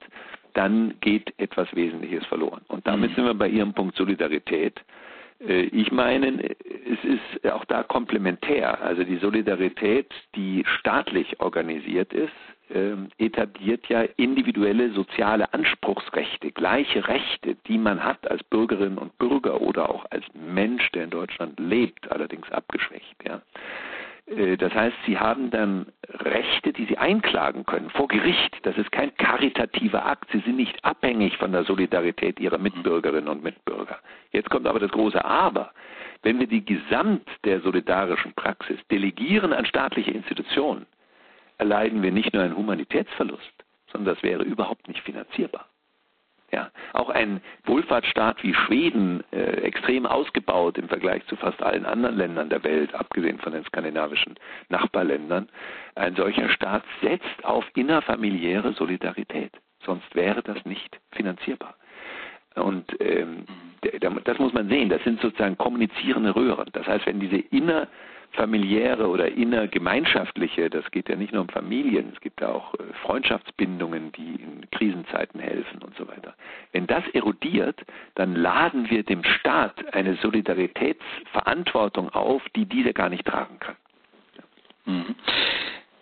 dann 0.53 0.95
geht 1.01 1.33
etwas 1.37 1.67
Wesentliches 1.75 2.25
verloren. 2.27 2.61
Und 2.67 2.87
damit 2.87 3.11
mhm. 3.11 3.15
sind 3.15 3.25
wir 3.25 3.33
bei 3.33 3.49
Ihrem 3.49 3.73
Punkt 3.73 3.95
Solidarität. 3.95 4.81
Äh, 5.39 5.63
ich 5.63 5.91
meine, 5.91 6.43
es 6.43 7.03
ist 7.03 7.51
auch 7.51 7.65
da 7.65 7.83
komplementär. 7.83 8.81
Also 8.81 9.03
die 9.03 9.17
Solidarität, 9.17 10.13
die 10.35 10.63
staatlich 10.79 11.39
organisiert 11.39 12.13
ist, 12.13 12.33
ähm, 12.69 13.09
etabliert 13.17 13.87
ja 13.87 14.01
individuelle 14.17 14.91
soziale 14.91 15.53
Anspruchsrechte, 15.53 16.51
gleiche 16.51 17.07
Rechte, 17.07 17.55
die 17.67 17.77
man 17.77 18.03
hat 18.03 18.29
als 18.29 18.43
Bürgerin 18.43 18.97
und 18.97 19.17
Bürger 19.17 19.61
oder 19.61 19.89
auch 19.89 20.05
als 20.09 20.25
Mensch, 20.33 20.91
der 20.91 21.05
in 21.05 21.09
Deutschland 21.09 21.59
lebt, 21.59 22.11
allerdings 22.11 22.51
abgeschwächt. 22.51 23.15
Ja. 23.25 23.41
Äh, 24.27 24.57
das 24.57 24.73
heißt, 24.73 24.95
sie 25.05 25.17
haben 25.17 25.49
dann 25.51 25.87
Rechte, 26.09 26.73
die 26.73 26.85
sie 26.85 26.97
einklagen 26.97 27.65
können 27.65 27.89
vor 27.89 28.07
Gericht. 28.07 28.57
Das 28.63 28.77
ist 28.77 28.91
kein 28.91 29.15
karitativer 29.17 30.05
Akt. 30.05 30.29
Sie 30.31 30.39
sind 30.39 30.57
nicht 30.57 30.83
abhängig 30.83 31.37
von 31.37 31.51
der 31.51 31.63
Solidarität 31.63 32.39
ihrer 32.39 32.57
Mitbürgerinnen 32.57 33.29
und 33.29 33.43
Mitbürger. 33.43 33.99
Jetzt 34.31 34.49
kommt 34.49 34.67
aber 34.67 34.79
das 34.79 34.91
große 34.91 35.23
Aber. 35.23 35.71
Wenn 36.23 36.39
wir 36.39 36.47
die 36.47 36.65
Gesamt 36.65 37.27
der 37.43 37.61
solidarischen 37.61 38.33
Praxis 38.33 38.79
delegieren 38.91 39.53
an 39.53 39.65
staatliche 39.65 40.11
Institutionen, 40.11 40.85
erleiden 41.57 42.01
wir 42.01 42.11
nicht 42.11 42.33
nur 42.33 42.43
einen 42.43 42.57
Humanitätsverlust, 42.57 43.53
sondern 43.91 44.15
das 44.15 44.23
wäre 44.23 44.43
überhaupt 44.43 44.87
nicht 44.87 45.01
finanzierbar. 45.01 45.67
Ja, 46.51 46.71
auch 46.93 47.09
ein 47.09 47.41
Wohlfahrtsstaat 47.65 48.41
wie 48.41 48.53
Schweden, 48.53 49.21
äh, 49.31 49.61
extrem 49.63 50.05
ausgebaut 50.05 50.77
im 50.77 50.87
Vergleich 50.87 51.25
zu 51.25 51.35
fast 51.35 51.61
allen 51.61 51.85
anderen 51.85 52.15
Ländern 52.15 52.49
der 52.49 52.63
Welt, 52.63 52.95
abgesehen 52.95 53.37
von 53.39 53.51
den 53.51 53.65
skandinavischen 53.65 54.35
Nachbarländern, 54.69 55.49
ein 55.95 56.15
solcher 56.15 56.47
Staat 56.49 56.83
setzt 57.01 57.43
auf 57.43 57.65
innerfamiliäre 57.75 58.71
Solidarität. 58.73 59.51
Sonst 59.85 60.15
wäre 60.15 60.41
das 60.41 60.63
nicht 60.63 60.99
finanzierbar. 61.11 61.75
Und 62.55 62.95
ähm, 63.01 63.45
das 64.23 64.39
muss 64.39 64.53
man 64.53 64.69
sehen. 64.69 64.89
Das 64.89 65.03
sind 65.03 65.21
sozusagen 65.21 65.57
kommunizierende 65.57 66.35
Röhren. 66.35 66.69
Das 66.73 66.87
heißt, 66.87 67.05
wenn 67.05 67.19
diese 67.19 67.37
inner 67.37 67.87
familiäre 68.31 69.07
oder 69.07 69.31
innergemeinschaftliche, 69.31 70.69
das 70.69 70.89
geht 70.91 71.09
ja 71.09 71.15
nicht 71.15 71.33
nur 71.33 71.41
um 71.41 71.49
Familien, 71.49 72.11
es 72.13 72.21
gibt 72.21 72.41
ja 72.41 72.49
auch 72.49 72.73
äh, 72.75 72.83
Freundschaftsbindungen, 73.01 74.11
die 74.11 74.35
in 74.35 74.69
Krisenzeiten 74.71 75.39
helfen 75.39 75.81
und 75.81 75.95
so 75.95 76.07
weiter. 76.07 76.35
Wenn 76.71 76.87
das 76.87 77.03
erodiert, 77.13 77.79
dann 78.15 78.35
laden 78.35 78.89
wir 78.89 79.03
dem 79.03 79.23
Staat 79.23 79.93
eine 79.93 80.15
Solidaritätsverantwortung 80.15 82.09
auf, 82.09 82.41
die 82.55 82.65
dieser 82.65 82.93
gar 82.93 83.09
nicht 83.09 83.25
tragen 83.25 83.59
kann. 83.59 83.75
Mhm. 84.85 85.15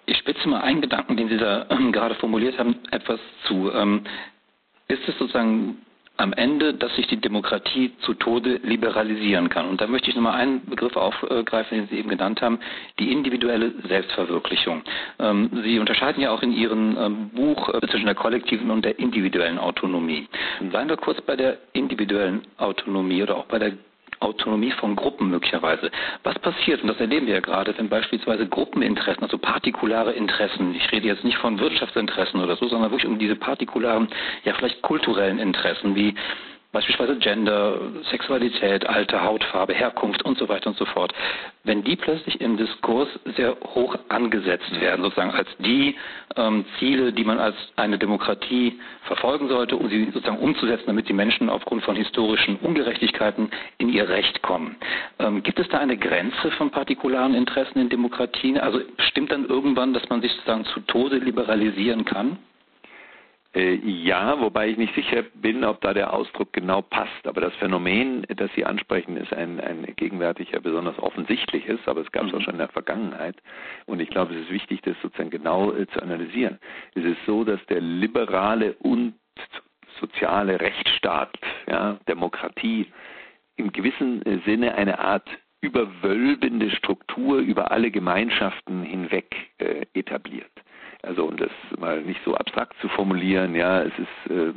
Ich 0.08 0.18
spitze 0.18 0.48
mal 0.48 0.62
einen 0.62 0.82
Gedanken, 0.82 1.18
den 1.18 1.30
Sie 1.30 1.38
da 1.38 1.68
ähm, 1.70 1.92
gerade 1.92 2.16
formuliert 2.16 2.60
haben, 2.60 2.76
etwas 2.92 3.20
zu. 3.46 3.72
Ähm, 3.72 4.02
ist 4.88 5.08
es 5.08 5.18
sozusagen 5.18 5.80
am 6.18 6.34
Ende, 6.34 6.74
dass 6.74 6.96
sich 6.96 7.08
die 7.08 7.20
Demokratie 7.20 7.92
zu 8.00 8.14
Tode 8.14 8.60
liberalisieren 8.64 9.50
kann. 9.50 9.68
Und 9.68 9.82
da 9.82 9.88
möchte 9.88 10.10
ich 10.10 10.16
nochmal 10.16 10.36
einen 10.36 10.66
Begriff 10.66 10.96
aufgreifen, 10.96 11.78
den 11.78 11.88
Sie 11.88 11.98
eben 11.98 12.10
genannt 12.10 12.42
haben, 12.42 12.60
die 13.00 13.12
individuelle 13.12 13.74
Selbstverwirklichung. 13.88 14.82
Ähm, 15.20 15.50
Sie 15.64 15.80
unterscheiden 15.80 16.22
ja 16.22 16.32
auch 16.32 16.42
in 16.42 16.54
Ihrem 16.54 16.98
ähm, 16.98 17.30
Buch 17.30 17.70
äh, 17.70 17.82
zwischen 17.88 18.06
der 18.06 18.16
kollektiven 18.16 18.72
und 18.72 18.86
der 18.86 18.98
individuellen 19.00 19.60
Autonomie. 19.60 20.28
Bleiben 20.70 20.90
wir 20.90 20.98
kurz 20.98 21.22
bei 21.22 21.36
der 21.36 21.58
individuellen 21.74 22.42
Autonomie 22.58 23.24
oder 23.24 23.38
auch 23.38 23.46
bei 23.46 23.60
der 23.60 23.74
Autonomie 24.26 24.72
von 24.72 24.96
Gruppen 24.96 25.30
möglicherweise. 25.30 25.92
Was 26.24 26.38
passiert, 26.40 26.82
und 26.82 26.88
das 26.88 27.00
erleben 27.00 27.28
wir 27.28 27.36
ja 27.36 27.40
gerade, 27.40 27.78
wenn 27.78 27.90
beispielsweise 27.90 28.48
Gruppeninteressen, 28.48 29.24
also 29.24 29.38
partikulare 29.38 30.12
Interessen, 30.14 30.76
ich 30.76 30.92
rede 30.92 31.08
jetzt 31.08 31.24
nicht 31.24 31.38
von 31.38 31.60
Wirtschaftsinteressen 31.60 32.42
oder 32.42 32.56
so, 32.56 32.68
sondern 32.68 32.92
wirklich 32.92 33.10
um 33.10 33.20
diese 33.20 33.36
partikularen, 33.36 34.08
ja 34.44 34.54
vielleicht 34.54 34.82
kulturellen 34.82 35.40
Interessen 35.40 35.96
wie 35.96 36.16
beispielsweise 36.76 37.16
Gender, 37.20 37.80
Sexualität, 38.12 38.86
Alter, 38.86 39.24
Hautfarbe, 39.24 39.74
Herkunft 39.74 40.24
und 40.24 40.38
so 40.38 40.50
weiter 40.50 40.68
und 40.68 40.78
so 40.78 40.84
fort, 40.84 41.14
wenn 41.64 41.86
die 41.86 41.96
plötzlich 41.96 42.42
im 42.42 42.58
Diskurs 42.58 43.08
sehr 43.38 43.56
hoch 43.74 43.96
angesetzt 44.10 44.82
werden, 44.82 45.02
sozusagen 45.02 45.32
als 45.32 45.48
die 45.60 45.96
ähm, 46.36 46.66
Ziele, 46.78 47.14
die 47.14 47.24
man 47.24 47.40
als 47.40 47.56
eine 47.78 47.98
Demokratie 47.98 48.78
verfolgen 49.04 49.48
sollte, 49.48 49.78
um 49.78 49.88
sie 49.88 50.04
sozusagen 50.12 50.38
umzusetzen, 50.38 50.88
damit 50.88 51.08
die 51.08 51.14
Menschen 51.14 51.50
aufgrund 51.50 51.82
von 51.86 51.96
historischen 51.96 52.58
Ungerechtigkeiten 52.58 53.52
in 53.78 53.88
ihr 53.88 54.10
Recht 54.10 54.42
kommen. 54.42 54.76
Ähm, 55.20 55.44
gibt 55.44 55.60
es 55.60 55.70
da 55.70 55.78
eine 55.78 55.96
Grenze 55.96 56.52
von 56.58 56.72
partikularen 56.72 57.36
Interessen 57.36 57.80
in 57.80 57.88
Demokratien? 57.88 58.60
Also 58.60 58.82
stimmt 58.98 59.32
dann 59.32 59.46
irgendwann, 59.46 59.94
dass 59.94 60.10
man 60.10 60.22
sich 60.22 60.34
sozusagen 60.34 60.66
zu 60.66 60.82
Tode 60.82 61.20
liberalisieren 61.20 62.04
kann? 62.04 62.38
Äh, 63.56 63.76
ja, 63.76 64.40
wobei 64.40 64.68
ich 64.68 64.78
nicht 64.78 64.94
sicher 64.96 65.24
bin, 65.34 65.64
ob 65.64 65.80
da 65.82 65.94
der 65.94 66.14
Ausdruck 66.14 66.52
genau 66.52 66.82
passt. 66.82 67.26
Aber 67.26 67.40
das 67.42 67.56
Phänomen, 67.56 68.26
das 68.36 68.52
Sie 68.54 68.66
ansprechen, 68.66 69.16
ist 69.16 69.34
ein, 69.34 69.60
ein 69.62 69.88
gegenwärtiger, 69.96 70.60
besonders 70.60 71.00
offensichtliches, 71.00 71.80
aber 71.86 72.02
es 72.02 72.12
gab 72.12 72.26
es 72.26 72.34
auch 72.34 72.40
mhm. 72.40 72.44
schon 72.44 72.54
in 72.56 72.60
der 72.60 72.68
Vergangenheit. 72.68 73.38
Und 73.86 74.02
ich 74.02 74.10
glaube, 74.10 74.34
es 74.34 74.42
ist 74.42 74.52
wichtig, 74.52 74.82
das 74.82 74.96
sozusagen 75.02 75.30
genau 75.30 75.72
äh, 75.72 75.88
zu 75.88 76.02
analysieren. 76.02 76.60
Es 76.96 77.06
ist 77.06 77.26
so, 77.26 77.44
dass 77.46 77.66
der 77.68 77.80
liberale 77.80 78.74
und 78.80 79.14
soziale 80.02 80.60
Rechtsstaat, 80.60 81.38
ja, 81.68 81.98
Demokratie, 82.08 82.92
im 83.56 83.72
gewissen 83.72 84.22
Sinne 84.46 84.76
eine 84.76 85.00
Art 85.00 85.30
überwölbende 85.62 86.70
Struktur 86.72 87.40
über 87.40 87.72
alle 87.72 87.90
Gemeinschaften 87.90 88.84
hinweg 88.84 89.34
äh, 89.58 89.86
etabliert. 89.94 90.52
Also 91.06 91.26
um 91.26 91.38
das 91.38 91.52
mal 91.78 92.02
nicht 92.02 92.22
so 92.24 92.36
abstrakt 92.36 92.76
zu 92.82 92.90
formulieren, 92.90 93.56
ja, 93.56 93.82
es 93.84 93.94
ist 93.98 94.32
äh, 94.32 94.54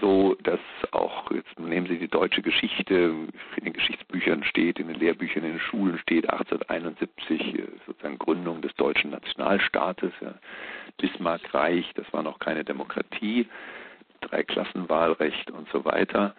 so, 0.00 0.34
dass 0.42 0.60
auch, 0.90 1.30
jetzt 1.30 1.58
nehmen 1.58 1.86
Sie 1.86 1.98
die 1.98 2.08
deutsche 2.08 2.42
Geschichte, 2.42 3.14
in 3.56 3.64
den 3.64 3.72
Geschichtsbüchern 3.72 4.42
steht, 4.44 4.78
in 4.78 4.88
den 4.88 4.98
Lehrbüchern 4.98 5.44
in 5.44 5.52
den 5.52 5.60
Schulen 5.60 5.98
steht 5.98 6.28
1871 6.28 7.40
äh, 7.40 7.66
sozusagen 7.86 8.18
Gründung 8.18 8.62
des 8.62 8.74
deutschen 8.74 9.10
Nationalstaates, 9.10 10.12
ja, 10.20 10.34
Bismarckreich, 10.98 11.92
das 11.94 12.12
war 12.12 12.22
noch 12.22 12.38
keine 12.38 12.64
Demokratie. 12.64 13.46
Dreiklassenwahlrecht 14.20 15.50
und 15.50 15.68
so 15.70 15.84
weiter. 15.84 16.34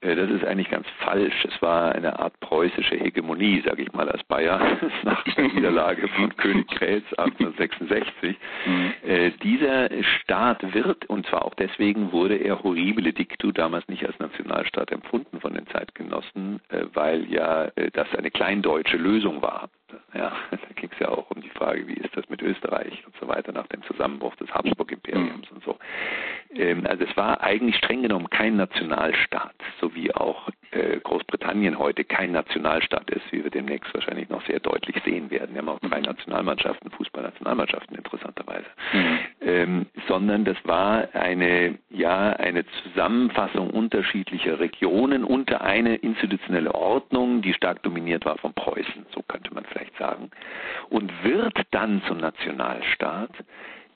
Äh, 0.00 0.14
das 0.14 0.30
ist 0.30 0.44
eigentlich 0.44 0.70
ganz 0.70 0.86
falsch. 0.98 1.44
Es 1.44 1.60
war 1.62 1.92
eine 1.92 2.18
Art 2.18 2.38
preußische 2.40 2.96
Hegemonie, 2.96 3.62
sage 3.64 3.82
ich 3.82 3.92
mal, 3.92 4.08
als 4.08 4.22
Bayer 4.24 4.60
nach 5.02 5.22
der 5.24 5.48
Niederlage 5.48 6.08
von 6.08 6.36
König 6.36 6.68
Krätz 6.68 7.04
1866. 7.16 8.36
Mhm. 8.66 8.92
Äh, 9.02 9.30
dieser 9.42 9.88
Staat 10.02 10.74
wird, 10.74 11.06
und 11.06 11.26
zwar 11.26 11.44
auch 11.44 11.54
deswegen 11.54 12.12
wurde 12.12 12.36
er 12.36 12.62
horribile 12.62 13.12
dictu 13.12 13.52
damals 13.52 13.86
nicht 13.88 14.06
als 14.06 14.18
Nationalstaat 14.18 14.92
empfunden 14.92 15.40
von 15.40 15.54
den 15.54 15.66
Zeitgenossen, 15.68 16.60
äh, 16.68 16.84
weil 16.94 17.24
ja 17.30 17.64
äh, 17.76 17.90
das 17.92 18.08
eine 18.14 18.30
kleindeutsche 18.30 18.96
Lösung 18.96 19.42
war. 19.42 19.68
Ja, 20.14 20.32
da 20.50 20.56
ging 20.74 20.90
es 20.92 20.98
ja 20.98 21.08
auch 21.08 21.30
um 21.30 21.40
die 21.40 21.50
Frage, 21.50 21.86
wie 21.86 21.94
ist 21.94 22.16
das 22.16 22.28
mit 22.28 22.42
Österreich 22.42 23.04
und 23.06 23.14
so 23.20 23.28
weiter 23.28 23.52
nach 23.52 23.66
dem 23.68 23.82
Zusammenbruch 23.84 24.34
des 24.36 24.52
Habsburg-Imperiums 24.52 25.50
mhm. 25.50 25.56
und 25.56 25.64
so. 25.64 25.78
Ähm, 26.54 26.86
also 26.86 27.04
es 27.04 27.16
war 27.16 27.40
eigentlich 27.40 27.76
streng 27.76 28.02
genommen 28.02 28.28
kein 28.30 28.56
Nationalstaat, 28.56 29.54
so 29.80 29.94
wie 29.94 30.14
auch 30.14 30.48
äh, 30.70 30.98
Großbritannien 31.00 31.78
heute 31.78 32.04
kein 32.04 32.32
Nationalstaat 32.32 33.10
ist, 33.10 33.30
wie 33.30 33.42
wir 33.42 33.50
demnächst 33.50 33.92
wahrscheinlich 33.94 34.28
noch 34.28 34.44
sehr 34.46 34.60
deutlich 34.60 34.96
sehen 35.04 35.30
werden. 35.30 35.54
Wir 35.54 35.62
haben 35.62 35.68
auch 35.68 35.80
drei 35.80 35.98
mhm. 35.98 36.06
Nationalmannschaften, 36.06 36.90
Fußballnationalmannschaften 36.90 37.96
interessanterweise. 37.96 38.66
Mhm. 38.92 39.18
Ähm, 39.40 39.86
sondern 40.08 40.44
das 40.44 40.56
war 40.64 41.08
eine, 41.14 41.78
ja, 41.90 42.30
eine 42.32 42.64
Zusammenfassung 42.82 43.70
unterschiedlicher 43.70 44.60
Regionen 44.60 45.24
unter 45.24 45.62
eine 45.62 45.96
institutionelle 45.96 46.74
Ordnung, 46.74 47.42
die 47.42 47.54
stark 47.54 47.82
dominiert 47.82 48.24
war 48.24 48.38
von 48.38 48.52
Preußen, 48.52 49.06
so 49.14 49.22
könnte 49.22 49.47
sagen, 49.98 50.30
und 50.88 51.12
wird 51.24 51.54
dann 51.70 52.02
zum 52.06 52.18
Nationalstaat 52.18 53.30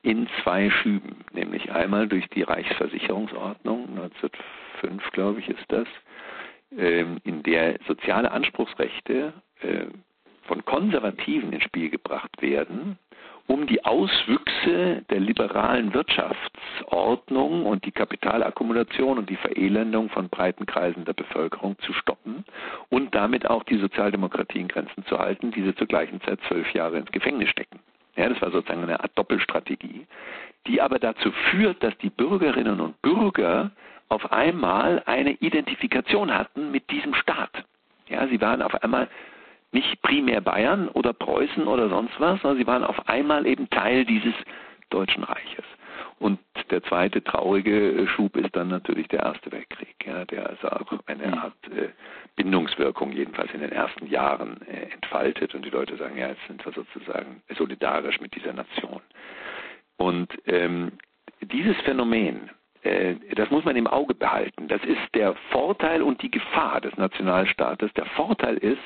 in 0.02 0.28
zwei 0.42 0.68
Schüben, 0.70 1.24
nämlich 1.32 1.70
einmal 1.70 2.08
durch 2.08 2.28
die 2.30 2.42
Reichsversicherungsordnung 2.42 3.88
1905, 3.90 5.10
glaube 5.12 5.40
ich, 5.40 5.48
ist 5.48 5.64
das, 5.68 5.86
ähm, 6.76 7.18
in 7.24 7.42
der 7.42 7.78
soziale 7.86 8.30
Anspruchsrechte 8.32 9.32
äh, 9.60 9.86
von 10.42 10.64
Konservativen 10.64 11.52
ins 11.52 11.62
Spiel 11.64 11.88
gebracht 11.88 12.42
werden, 12.42 12.98
um 13.46 13.66
die 13.66 13.84
Auswüchse 13.84 15.02
der 15.10 15.20
liberalen 15.20 15.92
Wirtschaftsordnung 15.94 17.66
und 17.66 17.84
die 17.84 17.92
Kapitalakkumulation 17.92 19.18
und 19.18 19.28
die 19.28 19.36
Verelendung 19.36 20.08
von 20.10 20.28
breiten 20.28 20.66
Kreisen 20.66 21.04
der 21.04 21.12
Bevölkerung 21.12 21.78
zu 21.80 21.92
stoppen 21.92 22.44
und 22.88 23.14
damit 23.14 23.48
auch 23.48 23.64
die 23.64 23.78
Sozialdemokratie 23.78 24.60
in 24.60 24.68
Grenzen 24.68 25.04
zu 25.06 25.18
halten, 25.18 25.50
die 25.50 25.62
sie 25.62 25.74
zur 25.74 25.86
gleichen 25.86 26.20
Zeit 26.22 26.38
zwölf 26.48 26.72
Jahre 26.72 26.98
ins 26.98 27.10
Gefängnis 27.10 27.48
stecken. 27.48 27.80
Ja, 28.16 28.28
das 28.28 28.40
war 28.42 28.50
sozusagen 28.50 28.82
eine 28.82 29.00
Art 29.00 29.12
Doppelstrategie, 29.14 30.06
die 30.66 30.80
aber 30.80 30.98
dazu 30.98 31.32
führt, 31.50 31.82
dass 31.82 31.96
die 31.98 32.10
Bürgerinnen 32.10 32.80
und 32.80 33.00
Bürger 33.02 33.70
auf 34.08 34.30
einmal 34.30 35.02
eine 35.06 35.32
Identifikation 35.32 36.32
hatten 36.32 36.70
mit 36.70 36.90
diesem 36.90 37.14
Staat. 37.14 37.64
Ja, 38.08 38.26
sie 38.28 38.40
waren 38.40 38.60
auf 38.60 38.82
einmal 38.82 39.08
nicht 39.72 40.00
primär 40.02 40.40
Bayern 40.40 40.88
oder 40.88 41.12
Preußen 41.12 41.66
oder 41.66 41.88
sonst 41.88 42.18
was, 42.18 42.40
sondern 42.42 42.58
sie 42.58 42.66
waren 42.66 42.84
auf 42.84 43.08
einmal 43.08 43.46
eben 43.46 43.68
Teil 43.70 44.04
dieses 44.04 44.34
Deutschen 44.90 45.24
Reiches. 45.24 45.64
Und 46.18 46.38
der 46.70 46.82
zweite 46.84 47.24
traurige 47.24 48.06
Schub 48.06 48.36
ist 48.36 48.54
dann 48.54 48.68
natürlich 48.68 49.08
der 49.08 49.20
Erste 49.20 49.50
Weltkrieg, 49.50 49.96
ja, 50.06 50.24
der 50.24 50.50
also 50.50 50.68
auch 50.68 50.92
eine 51.06 51.26
mhm. 51.26 51.34
Art 51.34 51.68
äh, 51.74 51.88
Bindungswirkung 52.36 53.12
jedenfalls 53.12 53.52
in 53.52 53.60
den 53.60 53.72
ersten 53.72 54.06
Jahren 54.06 54.60
äh, 54.68 54.92
entfaltet 54.92 55.54
und 55.54 55.64
die 55.64 55.70
Leute 55.70 55.96
sagen, 55.96 56.16
ja, 56.16 56.28
jetzt 56.28 56.46
sind 56.46 56.64
wir 56.64 56.72
sozusagen 56.72 57.42
solidarisch 57.56 58.20
mit 58.20 58.34
dieser 58.36 58.52
Nation. 58.52 59.00
Und 59.96 60.32
ähm, 60.46 60.92
dieses 61.40 61.76
Phänomen, 61.82 62.50
äh, 62.82 63.16
das 63.34 63.50
muss 63.50 63.64
man 63.64 63.76
im 63.76 63.86
Auge 63.86 64.14
behalten. 64.14 64.68
Das 64.68 64.82
ist 64.84 65.00
der 65.14 65.34
Vorteil 65.50 66.02
und 66.02 66.22
die 66.22 66.30
Gefahr 66.30 66.80
des 66.80 66.96
Nationalstaates. 66.96 67.92
Der 67.94 68.06
Vorteil 68.06 68.58
ist, 68.58 68.78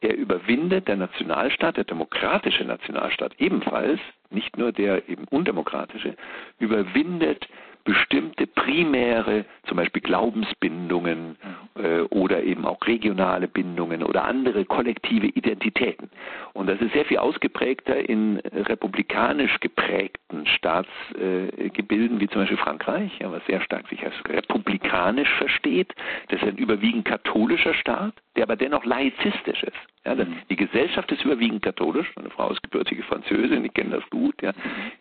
er 0.00 0.16
überwindet 0.16 0.88
der 0.88 0.96
Nationalstaat, 0.96 1.76
der 1.76 1.84
demokratische 1.84 2.64
Nationalstaat 2.64 3.34
ebenfalls, 3.38 4.00
nicht 4.30 4.56
nur 4.56 4.72
der 4.72 5.08
eben 5.08 5.24
undemokratische, 5.28 6.16
überwindet 6.58 7.48
bestimmte 7.88 8.46
primäre, 8.46 9.46
zum 9.66 9.78
Beispiel 9.78 10.02
Glaubensbindungen 10.02 11.36
äh, 11.74 12.00
oder 12.10 12.42
eben 12.42 12.66
auch 12.66 12.86
regionale 12.86 13.48
Bindungen 13.48 14.02
oder 14.02 14.24
andere 14.24 14.66
kollektive 14.66 15.28
Identitäten. 15.28 16.10
Und 16.52 16.66
das 16.66 16.78
ist 16.82 16.92
sehr 16.92 17.06
viel 17.06 17.16
ausgeprägter 17.16 18.06
in 18.06 18.40
republikanisch 18.40 19.58
geprägten 19.60 20.46
Staatsgebilden, 20.46 22.18
äh, 22.18 22.20
wie 22.20 22.28
zum 22.28 22.42
Beispiel 22.42 22.58
Frankreich, 22.58 23.10
ja, 23.20 23.32
was 23.32 23.44
sehr 23.46 23.62
stark 23.62 23.88
sich 23.88 24.04
als 24.04 24.14
republikanisch 24.28 25.32
versteht. 25.38 25.94
Das 26.28 26.42
ist 26.42 26.48
ein 26.48 26.58
überwiegend 26.58 27.06
katholischer 27.06 27.72
Staat, 27.72 28.12
der 28.36 28.42
aber 28.42 28.56
dennoch 28.56 28.84
laizistisch 28.84 29.62
ist. 29.62 29.78
Ja, 30.04 30.14
mhm. 30.14 30.36
die 30.48 30.56
Gesellschaft 30.56 31.10
ist 31.12 31.24
überwiegend 31.24 31.62
katholisch. 31.62 32.10
Meine 32.16 32.30
Frau 32.30 32.50
ist 32.50 32.62
gebürtige 32.62 33.02
Französin, 33.02 33.64
ich 33.64 33.74
kenne 33.74 33.96
das 33.96 34.10
gut. 34.10 34.40
Ja. 34.42 34.52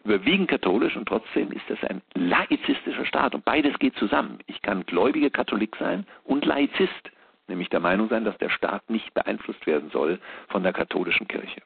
Überwiegend 0.03 0.49
katholisch 0.49 0.95
und 0.95 1.07
trotzdem 1.07 1.51
ist 1.51 1.63
das 1.69 1.83
ein 1.89 2.01
laizistischer 2.15 3.05
Staat. 3.05 3.35
Und 3.35 3.45
beides 3.45 3.77
geht 3.79 3.95
zusammen. 3.95 4.39
Ich 4.47 4.61
kann 4.61 4.85
gläubiger 4.85 5.29
Katholik 5.29 5.75
sein 5.77 6.05
und 6.23 6.45
Laizist, 6.45 7.11
nämlich 7.47 7.69
der 7.69 7.79
Meinung 7.79 8.09
sein, 8.09 8.25
dass 8.25 8.37
der 8.39 8.49
Staat 8.49 8.89
nicht 8.89 9.13
beeinflusst 9.13 9.65
werden 9.67 9.89
soll 9.91 10.19
von 10.49 10.63
der 10.63 10.73
katholischen 10.73 11.27
Kirche. 11.27 11.61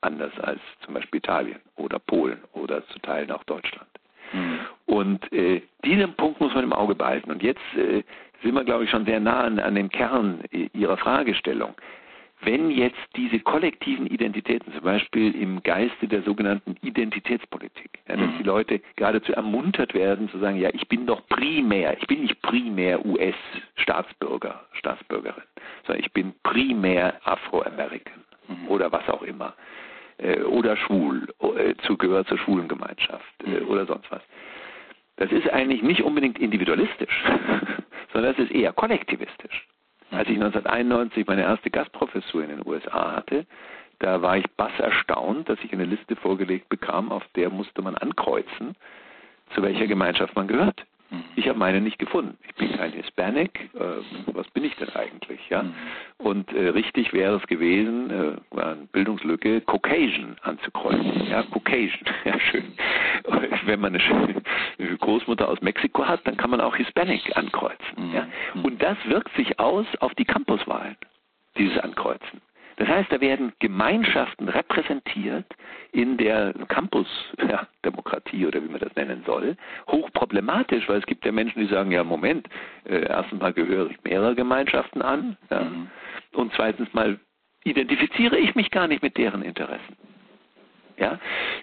Anders 0.00 0.38
als 0.40 0.60
zum 0.84 0.94
Beispiel 0.94 1.18
Italien 1.18 1.60
oder 1.76 1.98
Polen 1.98 2.38
oder 2.52 2.86
zu 2.88 2.98
Teilen 2.98 3.30
auch 3.30 3.44
Deutschland. 3.44 3.88
Mhm. 4.32 4.58
Und 4.86 5.32
äh, 5.32 5.62
diesen 5.84 6.12
Punkt 6.14 6.40
muss 6.40 6.54
man 6.54 6.64
im 6.64 6.72
Auge 6.72 6.94
behalten. 6.94 7.30
Und 7.30 7.42
jetzt 7.42 7.62
äh, 7.76 8.02
sind 8.42 8.54
wir, 8.54 8.64
glaube 8.64 8.84
ich, 8.84 8.90
schon 8.90 9.06
sehr 9.06 9.20
nah 9.20 9.44
an, 9.44 9.58
an 9.58 9.74
dem 9.74 9.88
Kern 9.88 10.40
äh, 10.52 10.68
Ihrer 10.74 10.98
Fragestellung 10.98 11.74
wenn 12.44 12.70
jetzt 12.70 12.98
diese 13.16 13.38
kollektiven 13.40 14.06
Identitäten, 14.06 14.72
zum 14.72 14.82
Beispiel 14.82 15.34
im 15.34 15.62
Geiste 15.62 16.08
der 16.08 16.22
sogenannten 16.22 16.76
Identitätspolitik, 16.82 17.98
ja, 18.08 18.16
dass 18.16 18.26
mhm. 18.26 18.38
die 18.38 18.44
Leute 18.44 18.80
geradezu 18.96 19.32
ermuntert 19.32 19.94
werden 19.94 20.28
zu 20.28 20.38
sagen, 20.38 20.56
ja, 20.56 20.70
ich 20.72 20.88
bin 20.88 21.06
doch 21.06 21.26
primär, 21.28 21.96
ich 21.98 22.06
bin 22.06 22.22
nicht 22.22 22.40
primär 22.42 23.04
US-Staatsbürger, 23.04 24.64
Staatsbürgerin, 24.72 25.42
sondern 25.86 26.04
ich 26.04 26.12
bin 26.12 26.34
primär 26.42 27.20
Afroamerican 27.24 28.24
mhm. 28.48 28.68
oder 28.68 28.90
was 28.92 29.08
auch 29.08 29.22
immer. 29.22 29.54
Äh, 30.18 30.42
oder 30.42 30.76
schwul, 30.76 31.26
äh, 31.56 31.74
zu, 31.86 31.96
gehört 31.96 32.28
zur 32.28 32.38
schwulen 32.38 32.68
Gemeinschaft 32.68 33.24
äh, 33.44 33.60
mhm. 33.60 33.68
oder 33.68 33.86
sonst 33.86 34.10
was. 34.10 34.22
Das 35.16 35.30
ist 35.30 35.48
eigentlich 35.50 35.82
nicht 35.82 36.02
unbedingt 36.02 36.38
individualistisch, 36.38 37.24
sondern 38.12 38.34
das 38.34 38.44
ist 38.44 38.52
eher 38.52 38.72
kollektivistisch. 38.72 39.66
Als 40.14 40.28
ich 40.28 40.36
1991 40.36 41.26
meine 41.26 41.42
erste 41.42 41.70
Gastprofessur 41.70 42.44
in 42.44 42.50
den 42.50 42.66
USA 42.66 43.16
hatte, 43.16 43.46
da 43.98 44.22
war 44.22 44.36
ich 44.36 44.48
bass 44.56 44.72
erstaunt, 44.78 45.48
dass 45.48 45.58
ich 45.64 45.72
eine 45.72 45.84
Liste 45.84 46.14
vorgelegt 46.14 46.68
bekam, 46.68 47.10
auf 47.10 47.24
der 47.34 47.50
musste 47.50 47.82
man 47.82 47.96
ankreuzen, 47.96 48.76
zu 49.54 49.62
welcher 49.62 49.88
Gemeinschaft 49.88 50.36
man 50.36 50.46
gehört. 50.46 50.84
Mhm. 51.14 51.24
Ich 51.36 51.48
habe 51.48 51.58
meine 51.58 51.80
nicht 51.80 51.98
gefunden. 51.98 52.36
Ich 52.46 52.54
bin 52.54 52.76
kein 52.76 52.92
Hispanic. 52.92 53.70
Äh, 53.74 54.32
was 54.32 54.48
bin 54.50 54.64
ich 54.64 54.74
denn 54.76 54.90
eigentlich? 54.90 55.40
Ja? 55.48 55.62
Mhm. 55.62 55.74
Und 56.18 56.52
äh, 56.52 56.68
richtig 56.68 57.12
wäre 57.12 57.36
es 57.36 57.46
gewesen, 57.46 58.10
äh, 58.10 58.56
war 58.56 58.72
eine 58.72 58.86
Bildungslücke, 58.92 59.60
Caucasian 59.62 60.36
anzukreuzen. 60.42 61.26
Ja, 61.28 61.42
Caucasian. 61.42 62.00
Ja, 62.24 62.38
schön. 62.40 62.72
Wenn 63.66 63.80
man 63.80 63.94
eine, 63.94 64.42
eine 64.78 64.96
Großmutter 64.96 65.48
aus 65.48 65.60
Mexiko 65.60 66.06
hat, 66.06 66.26
dann 66.26 66.36
kann 66.36 66.50
man 66.50 66.60
auch 66.60 66.76
Hispanic 66.76 67.36
ankreuzen. 67.36 68.08
Mhm. 68.08 68.14
Ja? 68.14 68.26
Und 68.62 68.82
das 68.82 68.96
wirkt 69.06 69.34
sich 69.36 69.58
aus 69.58 69.86
auf 70.00 70.14
die 70.14 70.24
Campuswahlen, 70.24 70.96
dieses 71.58 71.78
Ankreuzen. 71.78 72.40
Das 72.76 72.88
heißt, 72.88 73.12
da 73.12 73.20
werden 73.20 73.52
Gemeinschaften 73.60 74.48
repräsentiert 74.48 75.46
in 75.92 76.16
der 76.16 76.52
Campus-Demokratie 76.68 78.40
ja, 78.42 78.48
oder 78.48 78.62
wie 78.62 78.68
man 78.68 78.80
das 78.80 78.94
nennen 78.96 79.22
soll. 79.26 79.56
Hochproblematisch, 79.88 80.88
weil 80.88 80.98
es 80.98 81.06
gibt 81.06 81.24
ja 81.24 81.32
Menschen, 81.32 81.60
die 81.60 81.72
sagen, 81.72 81.92
ja 81.92 82.02
Moment, 82.02 82.48
äh, 82.84 83.06
erstens 83.06 83.40
mal 83.40 83.52
gehöre 83.52 83.90
ich 83.90 84.02
mehrere 84.02 84.34
Gemeinschaften 84.34 85.02
an 85.02 85.36
ja, 85.50 85.60
mhm. 85.60 85.88
und 86.32 86.52
zweitens 86.54 86.92
mal 86.94 87.18
identifiziere 87.64 88.38
ich 88.38 88.54
mich 88.54 88.70
gar 88.70 88.88
nicht 88.88 89.02
mit 89.02 89.16
deren 89.16 89.42
Interessen. 89.42 89.96
Ja, 90.96 91.18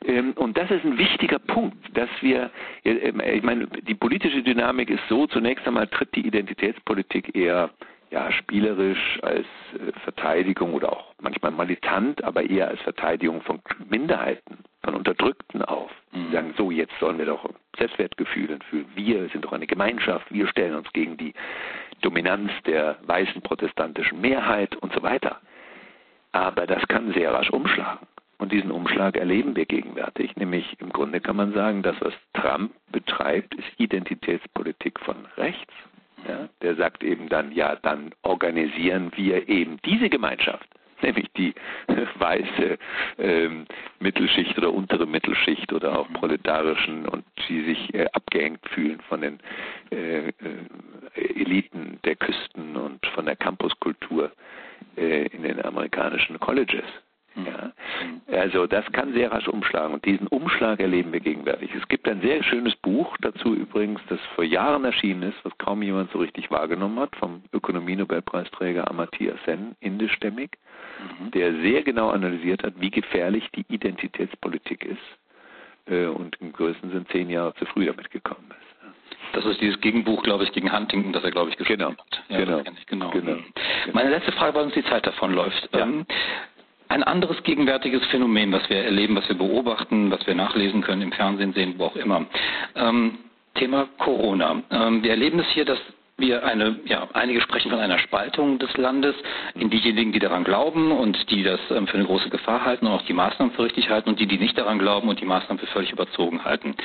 ähm, 0.05 0.33
und 0.33 0.57
das 0.57 0.69
ist 0.71 0.83
ein 0.83 0.97
wichtiger 0.97 1.39
Punkt, 1.39 1.77
dass 1.97 2.09
wir, 2.19 2.51
ich 2.83 3.43
meine, 3.43 3.67
die 3.67 3.95
politische 3.95 4.43
Dynamik 4.43 4.89
ist 4.89 5.03
so, 5.07 5.25
zunächst 5.27 5.65
einmal 5.65 5.87
tritt 5.87 6.13
die 6.15 6.27
Identitätspolitik 6.27 7.33
eher 7.33 7.69
ja, 8.11 8.31
spielerisch 8.31 9.19
als 9.23 9.45
äh, 9.73 9.91
Verteidigung 10.03 10.73
oder 10.73 10.91
auch 10.91 11.13
manchmal 11.21 11.51
militant, 11.51 12.23
aber 12.23 12.47
eher 12.47 12.67
als 12.67 12.81
Verteidigung 12.81 13.41
von 13.41 13.61
Minderheiten, 13.89 14.59
von 14.83 14.95
Unterdrückten 14.95 15.61
auf. 15.63 15.89
Mhm. 16.11 16.25
Die 16.25 16.31
sagen, 16.33 16.53
so, 16.57 16.71
jetzt 16.71 16.93
sollen 16.99 17.17
wir 17.17 17.25
doch 17.25 17.49
Selbstwertgefühl 17.77 18.59
fühlen. 18.69 18.85
Wir 18.95 19.29
sind 19.29 19.45
doch 19.45 19.53
eine 19.53 19.67
Gemeinschaft, 19.67 20.31
wir 20.31 20.47
stellen 20.47 20.75
uns 20.75 20.91
gegen 20.91 21.17
die 21.17 21.33
Dominanz 22.01 22.51
der 22.65 22.97
weißen 23.05 23.41
protestantischen 23.41 24.19
Mehrheit 24.19 24.75
und 24.77 24.93
so 24.93 25.01
weiter. 25.01 25.39
Aber 26.33 26.67
das 26.67 26.85
kann 26.87 27.13
sehr 27.13 27.33
rasch 27.33 27.49
umschlagen. 27.49 28.07
Und 28.39 28.51
diesen 28.51 28.71
Umschlag 28.71 29.17
erleben 29.17 29.55
wir 29.55 29.65
gegenwärtig. 29.65 30.35
Nämlich 30.35 30.75
im 30.79 30.89
Grunde 30.89 31.21
kann 31.21 31.35
man 31.35 31.53
sagen, 31.53 31.83
das, 31.83 31.95
was 32.01 32.13
Trump 32.33 32.71
betreibt, 32.91 33.53
ist 33.53 33.67
Identitätspolitik 33.77 34.99
von 34.99 35.15
rechts. 35.37 35.73
Ja, 36.27 36.49
der 36.61 36.75
sagt 36.75 37.03
eben 37.03 37.29
dann, 37.29 37.51
ja, 37.51 37.75
dann 37.77 38.11
organisieren 38.21 39.11
wir 39.15 39.49
eben 39.49 39.79
diese 39.85 40.09
Gemeinschaft 40.09 40.67
nämlich 41.01 41.31
die 41.33 41.53
weiße 42.15 42.77
ähm, 43.17 43.65
Mittelschicht 43.99 44.57
oder 44.57 44.73
untere 44.73 45.05
Mittelschicht 45.05 45.73
oder 45.73 45.97
auch 45.97 46.11
proletarischen 46.13 47.07
und 47.07 47.25
die 47.47 47.63
sich 47.63 47.93
äh, 47.93 48.07
abgehängt 48.13 48.67
fühlen 48.69 49.01
von 49.09 49.21
den 49.21 49.39
äh, 49.91 50.27
äh, 50.27 50.31
Eliten 51.15 51.99
der 52.05 52.15
Küsten 52.15 52.75
und 52.75 53.05
von 53.07 53.25
der 53.25 53.35
Campuskultur 53.35 54.31
äh, 54.95 55.27
in 55.27 55.43
den 55.43 55.63
amerikanischen 55.63 56.39
Colleges. 56.39 56.85
Ja. 57.35 57.71
Also 58.27 58.67
das 58.67 58.85
kann 58.91 59.13
sehr 59.13 59.31
rasch 59.31 59.47
umschlagen 59.47 59.93
und 59.93 60.05
diesen 60.05 60.27
Umschlag 60.27 60.79
erleben 60.79 61.13
wir 61.13 61.21
gegenwärtig. 61.21 61.71
Es 61.73 61.87
gibt 61.87 62.07
ein 62.07 62.21
sehr 62.21 62.43
schönes 62.43 62.75
Buch 62.77 63.15
dazu 63.21 63.55
übrigens, 63.55 64.01
das 64.09 64.19
vor 64.35 64.43
Jahren 64.43 64.83
erschienen 64.83 65.23
ist, 65.23 65.37
was 65.43 65.57
kaum 65.57 65.81
jemand 65.81 66.11
so 66.11 66.19
richtig 66.19 66.51
wahrgenommen 66.51 66.99
hat, 66.99 67.15
vom 67.15 67.43
Ökonomie-Nobelpreisträger 67.53 68.89
Amartya 68.89 69.35
Sen, 69.45 69.75
indischstämmig, 69.79 70.51
mhm. 71.19 71.31
der 71.31 71.53
sehr 71.61 71.83
genau 71.83 72.09
analysiert 72.09 72.63
hat, 72.63 72.73
wie 72.79 72.91
gefährlich 72.91 73.49
die 73.55 73.65
Identitätspolitik 73.69 74.83
ist 74.85 75.91
äh, 75.91 76.07
und 76.07 76.35
im 76.41 76.51
größten 76.51 76.91
Sinn 76.91 77.05
zehn 77.11 77.29
Jahre 77.29 77.53
zu 77.55 77.65
früh 77.65 77.85
damit 77.85 78.11
gekommen 78.11 78.49
ist. 78.49 78.71
Das 79.33 79.45
ist 79.45 79.61
dieses 79.61 79.79
Gegenbuch, 79.79 80.23
glaube 80.23 80.43
ich, 80.43 80.51
gegen 80.51 80.75
Huntington, 80.75 81.13
das 81.13 81.23
er, 81.23 81.31
glaube 81.31 81.49
ich, 81.49 81.57
geschrieben 81.57 81.79
genau. 81.79 81.91
hat. 81.91 82.23
Ja, 82.27 82.37
genau. 82.39 82.63
genau. 82.87 83.11
genau. 83.11 83.37
Meine 83.93 84.09
letzte 84.09 84.31
Frage, 84.33 84.55
weil 84.55 84.65
uns 84.65 84.73
die 84.73 84.83
Zeit 84.83 85.05
davonläuft. 85.07 85.69
Ja. 85.73 85.81
Ähm, 85.81 86.05
ein 86.91 87.03
anderes 87.03 87.41
gegenwärtiges 87.43 88.05
Phänomen, 88.07 88.51
was 88.51 88.69
wir 88.69 88.83
erleben, 88.83 89.15
was 89.15 89.27
wir 89.29 89.37
beobachten, 89.37 90.11
was 90.11 90.25
wir 90.27 90.35
nachlesen 90.35 90.81
können, 90.81 91.01
im 91.01 91.11
Fernsehen 91.11 91.53
sehen, 91.53 91.75
wo 91.77 91.85
auch 91.85 91.95
immer. 91.95 92.25
Ähm, 92.75 93.17
Thema 93.55 93.87
Corona. 93.97 94.61
Ähm, 94.69 95.03
wir 95.03 95.11
erleben 95.11 95.39
es 95.39 95.47
hier, 95.49 95.65
dass 95.65 95.79
wir 96.17 96.45
eine, 96.45 96.79
ja, 96.85 97.07
einige 97.13 97.41
sprechen 97.41 97.71
von 97.71 97.79
einer 97.79 97.97
Spaltung 97.97 98.59
des 98.59 98.75
Landes 98.77 99.15
in 99.55 99.69
diejenigen, 99.69 100.11
die 100.11 100.19
daran 100.19 100.43
glauben 100.43 100.91
und 100.91 101.31
die 101.31 101.43
das 101.43 101.59
ähm, 101.71 101.87
für 101.87 101.95
eine 101.95 102.05
große 102.05 102.29
Gefahr 102.29 102.63
halten 102.63 102.85
und 102.87 102.93
auch 102.93 103.01
die 103.03 103.13
Maßnahmen 103.13 103.53
für 103.55 103.63
richtig 103.63 103.89
halten 103.89 104.09
und 104.09 104.19
die, 104.19 104.27
die 104.27 104.37
nicht 104.37 104.57
daran 104.57 104.77
glauben 104.77 105.09
und 105.09 105.19
die 105.19 105.25
Maßnahmen 105.25 105.59
für 105.59 105.67
völlig 105.67 105.91
überzogen 105.91 106.43
halten. 106.43 106.75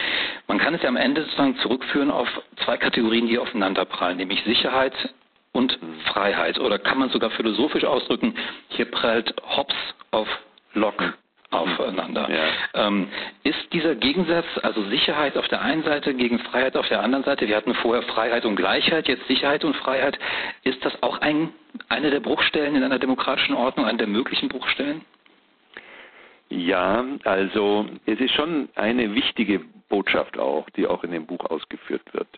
Man 0.46 0.58
kann 0.58 0.74
es 0.74 0.82
ja 0.82 0.88
am 0.88 0.96
Ende 0.96 1.22
sozusagen 1.22 1.56
zurückführen 1.58 2.10
auf 2.10 2.28
zwei 2.64 2.76
Kategorien, 2.76 3.26
die 3.26 3.38
aufeinanderprallen, 3.38 4.16
nämlich 4.16 4.42
Sicherheit 4.44 4.94
und 5.56 5.78
Freiheit. 6.12 6.58
Oder 6.58 6.78
kann 6.78 6.98
man 6.98 7.08
sogar 7.08 7.30
philosophisch 7.30 7.84
ausdrücken, 7.84 8.34
hier 8.68 8.84
prallt 8.90 9.34
Hobbes 9.42 9.76
auf 10.10 10.28
Locke 10.74 11.14
aufeinander. 11.50 12.28
Ja. 12.28 12.86
Ähm, 12.86 13.08
ist 13.44 13.72
dieser 13.72 13.94
Gegensatz, 13.94 14.44
also 14.62 14.82
Sicherheit 14.84 15.36
auf 15.38 15.48
der 15.48 15.62
einen 15.62 15.82
Seite 15.84 16.12
gegen 16.12 16.38
Freiheit 16.40 16.76
auf 16.76 16.88
der 16.88 17.02
anderen 17.02 17.24
Seite, 17.24 17.48
wir 17.48 17.56
hatten 17.56 17.74
vorher 17.74 18.02
Freiheit 18.02 18.44
und 18.44 18.56
Gleichheit, 18.56 19.08
jetzt 19.08 19.26
Sicherheit 19.28 19.64
und 19.64 19.74
Freiheit, 19.76 20.18
ist 20.64 20.84
das 20.84 21.02
auch 21.02 21.18
ein, 21.18 21.50
eine 21.88 22.10
der 22.10 22.20
Bruchstellen 22.20 22.76
in 22.76 22.82
einer 22.82 22.98
demokratischen 22.98 23.54
Ordnung, 23.54 23.86
eine 23.86 23.98
der 23.98 24.08
möglichen 24.08 24.48
Bruchstellen? 24.48 25.02
Ja, 26.48 27.04
also 27.24 27.86
es 28.04 28.20
ist 28.20 28.34
schon 28.34 28.68
eine 28.74 29.14
wichtige 29.14 29.60
Botschaft 29.88 30.38
auch, 30.38 30.68
die 30.70 30.86
auch 30.86 31.02
in 31.04 31.12
dem 31.12 31.26
Buch 31.26 31.44
ausgeführt 31.46 32.02
wird. 32.12 32.28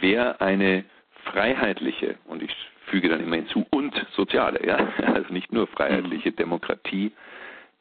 Wer 0.00 0.40
eine 0.40 0.84
freiheitliche, 1.24 2.16
und 2.26 2.42
ich 2.42 2.54
füge 2.86 3.08
dann 3.08 3.20
immer 3.20 3.36
hinzu, 3.36 3.66
und 3.70 3.94
soziale, 4.12 4.64
ja, 4.66 4.76
also 5.14 5.32
nicht 5.32 5.52
nur 5.52 5.66
freiheitliche 5.66 6.30
mhm. 6.30 6.36
Demokratie 6.36 7.12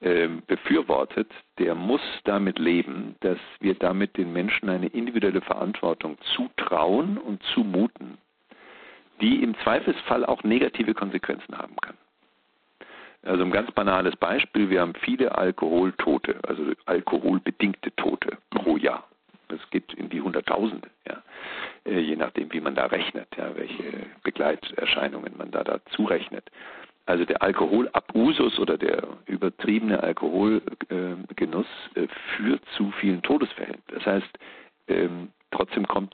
äh, 0.02 0.28
befürwortet, 0.48 1.32
der 1.60 1.76
muss 1.76 2.02
damit 2.26 2.60
leben, 2.60 3.16
dass 3.22 3.40
wir 3.60 3.76
damit 3.76 4.18
den 4.18 4.34
Menschen 4.34 4.70
eine 4.70 4.88
individuelle 4.88 5.42
Verantwortung 5.42 6.18
zutrauen 6.36 7.18
und 7.18 7.42
zumuten, 7.54 8.18
die 9.22 9.44
im 9.44 9.56
Zweifelsfall 9.60 10.26
auch 10.26 10.44
negative 10.44 10.94
Konsequenzen 10.94 11.58
haben 11.58 11.76
kann. 11.78 11.96
Also 13.26 13.46
ein 13.46 13.52
ganz 13.52 13.72
banales 13.72 14.16
Beispiel, 14.18 14.70
wir 14.70 14.82
haben 14.82 14.94
viele 14.96 15.34
Alkoholtote, 15.36 16.36
also 16.46 16.64
alkoholbedingte 16.86 17.96
Tote 17.96 18.38
pro 18.50 18.76
Jahr. 18.76 19.08
Das 19.48 19.60
geht 19.70 19.94
in 19.94 20.10
die 20.10 20.22
Hunderttausende, 20.22 20.90
ja. 21.08 21.22
Äh, 21.86 22.00
je 22.00 22.16
nachdem, 22.16 22.52
wie 22.54 22.62
man 22.62 22.76
da 22.76 22.86
rechnet, 22.86 23.28
ja, 23.38 23.56
welche 23.56 24.06
Begleiterscheinungen 24.24 25.36
man 25.38 25.52
da 25.52 25.64
dazu 25.64 26.06
rechnet. 26.06 26.50
Also 27.06 27.26
der 27.26 27.42
Alkoholabusus 27.42 28.60
oder 28.60 28.78
der 28.78 29.06
übertriebene 29.26 30.02
Alkoholgenuss 30.02 31.68
äh, 31.96 32.08
führt 32.36 32.64
zu 32.78 32.92
vielen 32.92 33.22
Todesfällen. 33.22 33.82
Das 33.88 34.06
heißt, 34.06 34.40
ähm, 34.88 35.30
trotzdem 35.52 35.86
kommt 35.86 36.14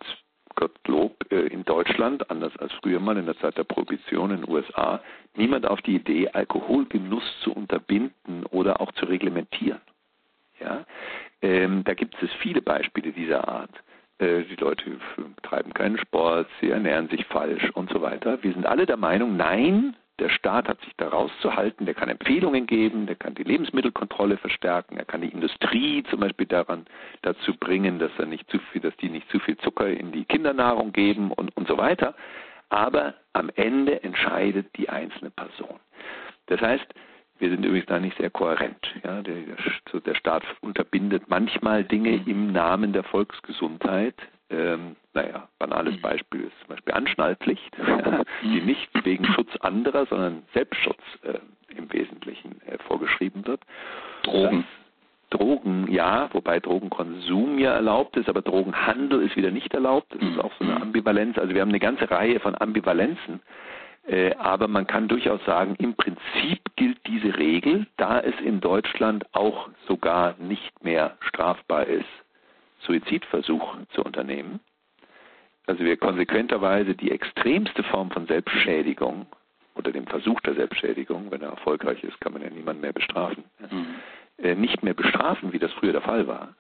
Gottlob 0.56 1.32
äh, 1.32 1.48
in 1.48 1.64
Deutschland, 1.64 2.30
anders 2.32 2.56
als 2.58 2.74
früher 2.82 3.00
mal 3.00 3.18
in 3.18 3.26
der 3.26 3.38
Zeit 3.38 3.58
der 3.58 3.64
Prohibition 3.64 4.32
in 4.32 4.42
den 4.42 4.50
USA, 4.50 5.02
niemand 5.36 5.68
auf 5.68 5.82
die 5.84 5.96
Idee, 5.96 6.30
Alkoholgenuss 6.30 7.24
zu 7.44 7.54
unterbinden 7.54 8.46
oder 8.48 8.82
auch 8.82 8.92
zu 8.94 9.06
reglementieren. 9.06 9.82
Ja? 10.60 10.86
Ähm, 11.42 11.84
da 11.84 11.94
gibt 11.94 12.22
es 12.22 12.30
viele 12.42 12.62
Beispiele 12.62 13.12
dieser 13.12 13.48
Art. 13.48 13.72
Äh, 14.20 14.44
die 14.44 14.56
Leute 14.56 15.00
betreiben 15.36 15.74
keinen 15.74 15.98
Sport, 15.98 16.48
sie 16.60 16.70
ernähren 16.70 17.08
sich 17.10 17.26
falsch 17.26 17.70
und 17.74 17.90
so 17.92 18.02
weiter. 18.02 18.42
Wir 18.44 18.54
sind 18.54 18.66
alle 18.66 18.86
der 18.86 18.98
Meinung, 18.98 19.38
nein, 19.38 19.96
der 20.20 20.30
Staat 20.30 20.68
hat 20.68 20.82
sich 20.82 20.94
da 20.98 21.08
rauszuhalten, 21.08 21.86
der 21.86 21.96
kann 21.96 22.10
Empfehlungen 22.10 22.68
geben, 22.68 23.06
der 23.06 23.16
kann 23.16 23.36
die 23.36 23.44
Lebensmittelkontrolle 23.44 24.36
verstärken, 24.36 24.98
er 24.98 25.06
kann 25.06 25.22
die 25.22 25.30
Industrie 25.30 26.04
zum 26.10 26.20
Beispiel 26.20 26.46
daran 26.46 26.86
dazu 27.22 27.56
bringen, 27.56 28.00
dass 28.00 28.12
er 28.18 28.26
nicht 28.26 28.50
zu 28.52 28.60
viel, 28.60 28.82
dass 28.82 28.96
die 28.98 29.10
nicht 29.10 29.30
zu 29.32 29.40
viel 29.40 29.58
Zucker 29.58 29.88
in 29.88 30.12
die 30.12 30.26
Kindernahrung 30.26 30.92
geben 30.92 31.32
und, 31.32 31.56
und 31.56 31.68
so 31.68 31.78
weiter. 31.78 32.16
Aber 32.68 33.16
am 33.32 33.50
Ende 33.56 34.04
entscheidet 34.04 34.68
die 34.78 34.90
einzelne 34.90 35.32
Person. 35.32 35.80
Das 36.48 36.60
heißt, 36.60 36.86
wir 37.40 37.50
sind 37.50 37.66
übrigens 37.66 37.88
da 37.88 38.00
nicht 38.00 38.18
sehr 38.18 38.30
kohärent. 38.30 38.94
Ja, 39.04 39.22
der, 39.22 39.36
der, 40.06 40.16
Staat 40.16 40.44
unterbindet 40.62 41.24
manchmal 41.28 41.84
Dinge 41.84 42.12
mhm. 42.12 42.28
im 42.28 42.52
Namen 42.52 42.94
der 42.94 43.04
Volksgesundheit. 43.04 44.16
Ähm, 44.50 44.96
naja, 45.14 45.48
banales 45.58 45.96
mhm. 45.96 46.02
Beispiel 46.02 46.42
ist 46.42 46.60
zum 46.62 46.76
Beispiel 46.76 46.94
Anschnallpflicht, 46.94 47.78
die 48.44 48.60
mhm. 48.60 48.66
nicht 48.66 48.90
wegen 49.06 49.26
Schutz 49.26 49.56
anderer, 49.62 50.06
sondern 50.08 50.44
Selbstschutz 50.54 51.02
äh, 51.24 51.40
im 51.76 51.92
Wesentlichen 51.92 52.62
äh, 52.66 52.78
vorgeschrieben 52.88 53.46
wird. 53.48 53.62
Drogen. 54.24 54.66
Das, 54.68 54.80
Drogen, 55.30 55.92
ja, 55.92 56.28
wobei 56.34 56.60
Drogenkonsum 56.60 57.60
ja 57.60 57.74
erlaubt 57.74 58.18
ist, 58.18 58.28
aber 58.28 58.42
Drogenhandel 58.42 59.22
ist 59.22 59.36
wieder 59.36 59.52
nicht 59.52 59.72
erlaubt. 59.76 60.08
Das 60.12 60.28
ist 60.28 60.40
auch 60.40 60.52
so 60.58 60.66
eine 60.66 60.82
Ambivalenz. 60.82 61.38
Also 61.38 61.54
wir 61.54 61.62
haben 61.62 61.70
eine 61.70 61.80
ganze 61.80 62.10
Reihe 62.10 62.40
von 62.40 62.60
Ambivalenzen 62.60 63.40
aber 64.38 64.68
man 64.68 64.88
kann 64.88 65.08
durchaus 65.08 65.44
sagen, 65.46 65.76
im 65.78 65.94
Prinzip 65.94 66.62
gilt 66.76 66.98
diese 67.06 67.38
Regel, 67.38 67.86
da 67.98 68.20
es 68.20 68.34
in 68.42 68.60
Deutschland 68.60 69.26
auch 69.34 69.70
sogar 69.88 70.36
nicht 70.40 70.84
mehr 70.84 71.18
strafbar 71.22 71.86
ist, 71.86 72.06
Suizidversuch 72.80 73.78
zu 73.94 74.04
unternehmen. 74.04 74.60
Also 75.68 75.84
wir 75.84 75.98
konsequenterweise 75.98 76.96
die 76.96 77.12
extremste 77.12 77.84
Form 77.84 78.10
von 78.10 78.26
Selbstschädigung 78.26 79.28
oder 79.76 79.92
dem 79.92 80.08
Versuch 80.08 80.40
der 80.42 80.56
Selbstschädigung, 80.56 81.30
wenn 81.30 81.42
er 81.42 81.50
erfolgreich 81.50 82.04
ist, 82.04 82.20
kann 82.22 82.34
man 82.34 82.42
ja 82.42 82.50
niemanden 82.50 82.82
mehr 82.82 82.94
bestrafen, 82.94 83.44
mhm. 83.60 83.86
Äh, 84.42 84.56
nicht 84.56 84.84
mehr 84.84 84.94
bestrafen, 84.94 85.52
wie 85.52 85.60
das 85.60 85.72
früher 85.74 85.92
der 85.92 86.02
Fall 86.02 86.26
war, 86.26 86.56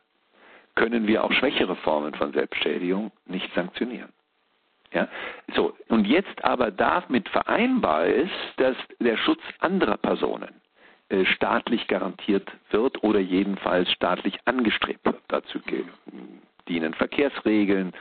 können 0.75 1.07
wir 1.07 1.23
auch 1.23 1.31
schwächere 1.31 1.77
Formen 1.77 2.13
von 2.13 2.33
Selbstschädigung 2.33 3.11
nicht 3.25 3.51
sanktionieren. 3.55 4.09
Ja? 4.93 5.07
So, 5.55 5.75
und 5.87 6.05
jetzt 6.05 6.43
aber 6.43 6.71
damit 6.71 7.29
vereinbar 7.29 8.07
ist, 8.07 8.31
dass 8.57 8.75
der 8.99 9.17
Schutz 9.17 9.41
anderer 9.59 9.97
Personen 9.97 10.61
äh, 11.09 11.25
staatlich 11.25 11.87
garantiert 11.87 12.51
wird 12.71 13.03
oder 13.03 13.19
jedenfalls 13.19 13.91
staatlich 13.91 14.37
angestrebt 14.45 15.05
wird. 15.05 15.19
Dazu 15.27 15.59
dienen 16.67 16.93
Verkehrsregeln, 16.93 17.93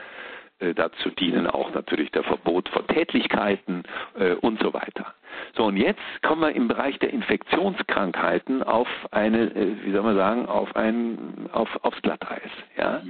dazu 0.75 1.09
dienen 1.11 1.47
auch 1.47 1.73
natürlich 1.73 2.11
der 2.11 2.23
Verbot 2.23 2.69
von 2.69 2.85
Tätlichkeiten 2.87 3.83
äh, 4.17 4.33
und 4.35 4.61
so 4.61 4.73
weiter. 4.73 5.13
So, 5.55 5.65
und 5.65 5.77
jetzt 5.77 6.01
kommen 6.21 6.41
wir 6.41 6.51
im 6.51 6.67
Bereich 6.67 6.97
der 6.99 7.11
Infektionskrankheiten 7.11 8.63
auf 8.63 8.87
eine, 9.11 9.53
äh, 9.55 9.75
wie 9.83 9.91
soll 9.91 10.03
man 10.03 10.15
sagen, 10.15 10.45
auf 10.45 10.75
ein, 10.75 11.49
auf, 11.51 11.69
aufs 11.83 12.01
Glatteis. 12.01 12.49
Ja? 12.77 13.01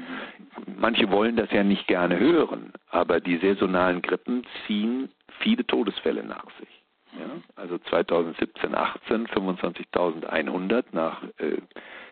Manche 0.77 1.09
wollen 1.11 1.35
das 1.35 1.51
ja 1.51 1.63
nicht 1.63 1.87
gerne 1.87 2.19
hören, 2.19 2.73
aber 2.89 3.19
die 3.19 3.37
saisonalen 3.37 4.01
Grippen 4.01 4.45
ziehen 4.65 5.09
viele 5.39 5.65
Todesfälle 5.65 6.23
nach 6.23 6.45
sich. 6.59 6.78
Ja? 7.17 7.41
Also 7.55 7.77
2017, 7.77 8.75
18 8.75 9.27
25.100 9.27 10.85
nach 10.91 11.23
äh, 11.37 11.57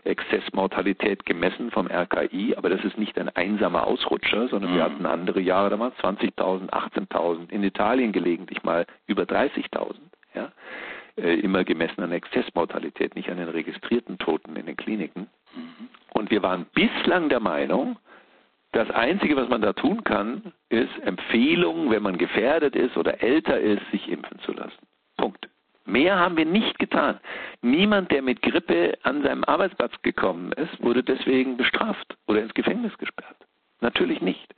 Exzessmortalität 0.03 1.25
gemessen 1.25 1.71
vom 1.71 1.87
RKI, 1.87 2.55
aber 2.55 2.69
das 2.69 2.83
ist 2.83 2.97
nicht 2.97 3.17
ein 3.19 3.29
einsamer 3.29 3.85
Ausrutscher, 3.85 4.47
sondern 4.47 4.71
mhm. 4.71 4.75
wir 4.75 4.83
hatten 4.83 5.05
andere 5.05 5.41
Jahre, 5.41 5.69
da 5.69 5.79
waren 5.79 5.93
es 5.97 6.03
20.000, 6.03 6.69
18.000, 6.69 7.49
in 7.51 7.63
Italien 7.63 8.11
gelegentlich 8.11 8.63
mal 8.63 8.85
über 9.07 9.23
30.000. 9.23 9.95
Ja? 10.33 10.51
äh, 11.17 11.39
immer 11.39 11.63
gemessen 11.63 12.01
an 12.01 12.11
Exzessmortalität, 12.11 13.15
nicht 13.15 13.29
an 13.29 13.37
den 13.37 13.49
registrierten 13.49 14.17
Toten 14.17 14.55
in 14.55 14.65
den 14.65 14.77
Kliniken. 14.77 15.27
Mhm. 15.55 15.89
Und 16.13 16.31
wir 16.31 16.41
waren 16.43 16.65
bislang 16.73 17.29
der 17.29 17.39
Meinung, 17.39 17.97
das 18.71 18.89
Einzige, 18.91 19.35
was 19.35 19.49
man 19.49 19.61
da 19.61 19.73
tun 19.73 20.03
kann, 20.03 20.53
ist 20.69 20.91
Empfehlung, 21.01 21.89
wenn 21.89 22.03
man 22.03 22.17
gefährdet 22.17 22.75
ist 22.75 22.97
oder 22.97 23.21
älter 23.23 23.59
ist, 23.59 23.81
sich 23.91 24.09
impfen 24.09 24.39
zu 24.39 24.51
lassen. 24.53 24.86
Mehr 25.87 26.19
haben 26.19 26.35
wir 26.35 26.45
nicht 26.45 26.77
getan. 26.79 27.19
Niemand, 27.61 28.11
der 28.11 28.21
mit 28.21 28.41
Grippe 28.41 28.97
an 29.03 29.23
seinem 29.23 29.45
Arbeitsplatz 29.45 29.93
gekommen 30.01 30.51
ist, 30.51 30.83
wurde 30.83 31.01
deswegen 31.01 31.55
bestraft 31.55 32.17
oder 32.27 32.41
ins 32.41 32.53
Gefängnis 32.53 32.97
gesperrt. 32.97 33.37
Natürlich 33.79 34.21
nicht. 34.21 34.53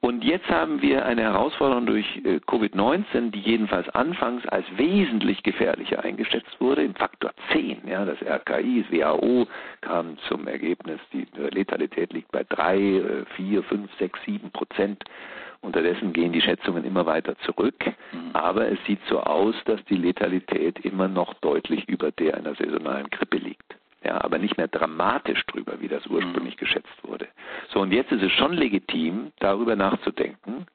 Und 0.00 0.22
jetzt 0.22 0.50
haben 0.50 0.82
wir 0.82 1.06
eine 1.06 1.22
Herausforderung 1.22 1.86
durch 1.86 2.04
äh, 2.24 2.36
Covid-19, 2.46 3.30
die 3.30 3.38
jedenfalls 3.38 3.88
anfangs 3.90 4.44
als 4.48 4.66
wesentlich 4.76 5.42
gefährlicher 5.42 6.04
eingeschätzt 6.04 6.60
wurde, 6.60 6.82
im 6.82 6.94
Faktor 6.94 7.32
10. 7.52 7.88
Ja, 7.88 8.04
das 8.04 8.18
RKI, 8.20 8.82
das 8.82 8.92
WHO 8.92 9.46
kam 9.80 10.18
zum 10.28 10.46
Ergebnis, 10.46 11.00
die 11.14 11.26
Letalität 11.36 12.12
liegt 12.12 12.30
bei 12.32 12.44
3, 12.44 13.24
4, 13.36 13.62
5, 13.62 13.90
6, 13.98 14.20
7 14.26 14.50
Prozent. 14.50 15.04
Unterdessen 15.64 16.12
gehen 16.12 16.32
die 16.32 16.40
Schätzungen 16.40 16.84
immer 16.84 17.06
weiter 17.06 17.36
zurück, 17.38 17.86
mhm. 18.12 18.30
aber 18.32 18.70
es 18.70 18.78
sieht 18.86 19.00
so 19.08 19.20
aus, 19.20 19.54
dass 19.64 19.84
die 19.86 19.96
Letalität 19.96 20.78
immer 20.80 21.08
noch 21.08 21.34
deutlich 21.34 21.88
über 21.88 22.12
der 22.12 22.36
einer 22.36 22.54
saisonalen 22.54 23.08
Grippe 23.10 23.38
liegt. 23.38 23.76
Ja, 24.04 24.22
aber 24.22 24.38
nicht 24.38 24.58
mehr 24.58 24.68
dramatisch 24.68 25.44
drüber, 25.46 25.80
wie 25.80 25.88
das 25.88 26.06
ursprünglich 26.06 26.56
mhm. 26.56 26.60
geschätzt 26.60 27.02
wurde. 27.02 27.26
So, 27.70 27.80
und 27.80 27.92
jetzt 27.92 28.12
ist 28.12 28.22
es 28.22 28.32
schon 28.32 28.52
legitim, 28.52 29.32
darüber 29.38 29.76
nachzudenken, 29.76 30.66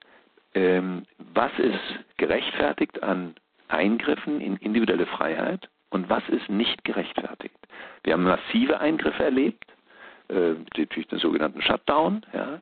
ähm, 0.56 1.04
was 1.34 1.52
ist 1.60 2.18
gerechtfertigt 2.18 3.04
an 3.04 3.36
Eingriffen 3.68 4.42
in 4.42 4.58
individuelle 4.58 5.06
Freiheit 5.06 5.70
und 5.92 6.10
was 6.10 6.28
ist 6.30 6.50
nicht 6.50 6.84
gerechtfertigt. 6.84 7.56
Wir 8.04 8.14
haben 8.14 8.24
massive 8.24 8.80
Eingriffe 8.80 9.24
erlebt, 9.24 9.64
äh, 10.30 10.56
durch 10.74 11.08
den 11.08 11.20
sogenannten 11.20 11.62
Shutdown. 11.62 12.26
Ja, 12.34 12.62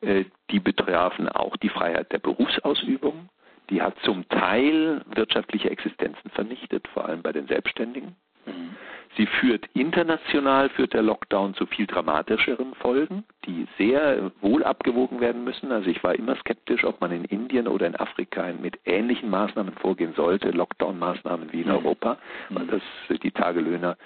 äh, 0.00 0.24
die 0.50 0.60
betrafen 0.60 1.28
auch 1.28 1.56
die 1.56 1.68
Freiheit 1.68 2.12
der 2.12 2.18
Berufsausübung. 2.18 3.28
Die 3.70 3.82
hat 3.82 3.94
zum 4.04 4.28
Teil 4.28 5.02
wirtschaftliche 5.14 5.70
Existenzen 5.70 6.30
vernichtet, 6.30 6.86
vor 6.88 7.06
allem 7.06 7.22
bei 7.22 7.32
den 7.32 7.48
Selbstständigen. 7.48 8.14
Mhm. 8.46 8.76
Sie 9.16 9.26
führt 9.26 9.66
international, 9.72 10.68
führt 10.68 10.92
der 10.92 11.02
Lockdown 11.02 11.54
zu 11.54 11.64
viel 11.66 11.86
dramatischeren 11.86 12.74
Folgen, 12.74 13.24
die 13.46 13.66
sehr 13.78 14.30
wohl 14.42 14.62
abgewogen 14.62 15.20
werden 15.20 15.42
müssen. 15.42 15.72
Also 15.72 15.88
ich 15.88 16.04
war 16.04 16.14
immer 16.14 16.36
skeptisch, 16.36 16.84
ob 16.84 17.00
man 17.00 17.12
in 17.12 17.24
Indien 17.24 17.66
oder 17.66 17.86
in 17.86 17.96
Afrika 17.96 18.52
mit 18.60 18.78
ähnlichen 18.84 19.30
Maßnahmen 19.30 19.74
vorgehen 19.74 20.12
sollte, 20.14 20.50
Lockdown-Maßnahmen 20.50 21.50
wie 21.52 21.62
in 21.62 21.68
mhm. 21.68 21.76
Europa, 21.76 22.18
weil 22.50 22.64
mhm. 22.64 22.70
das 23.08 23.18
die 23.20 23.30
Tagelöhner 23.30 23.96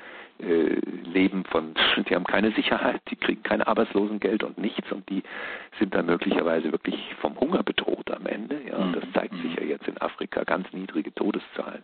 äh, 0.42 0.81
leben 1.05 1.44
von, 1.44 1.74
die 2.09 2.14
haben 2.14 2.24
keine 2.24 2.53
Sicherheit, 2.53 3.00
die 3.11 3.16
kriegen 3.16 3.42
kein 3.42 3.62
Arbeitslosengeld 3.62 4.42
und 4.42 4.59
nichts 4.59 4.90
und 4.92 5.09
die 5.09 5.22
sind 5.79 5.94
dann 5.94 6.07
möglicherweise 6.07 6.72
wirklich 6.72 7.14
vom 7.20 7.38
Hunger 7.38 7.62
bedroht 7.62 8.11
am 8.11 8.26
Ende. 8.26 8.61
Ja, 8.68 8.76
und 8.76 8.96
das 8.96 9.05
mhm. 9.05 9.14
zeigt 9.14 9.35
sich 9.37 9.55
ja 9.57 9.64
jetzt 9.64 9.88
in 9.88 9.98
Afrika 10.00 10.44
ganz 10.44 10.72
niedrige 10.72 11.14
Todeszahlen 11.14 11.83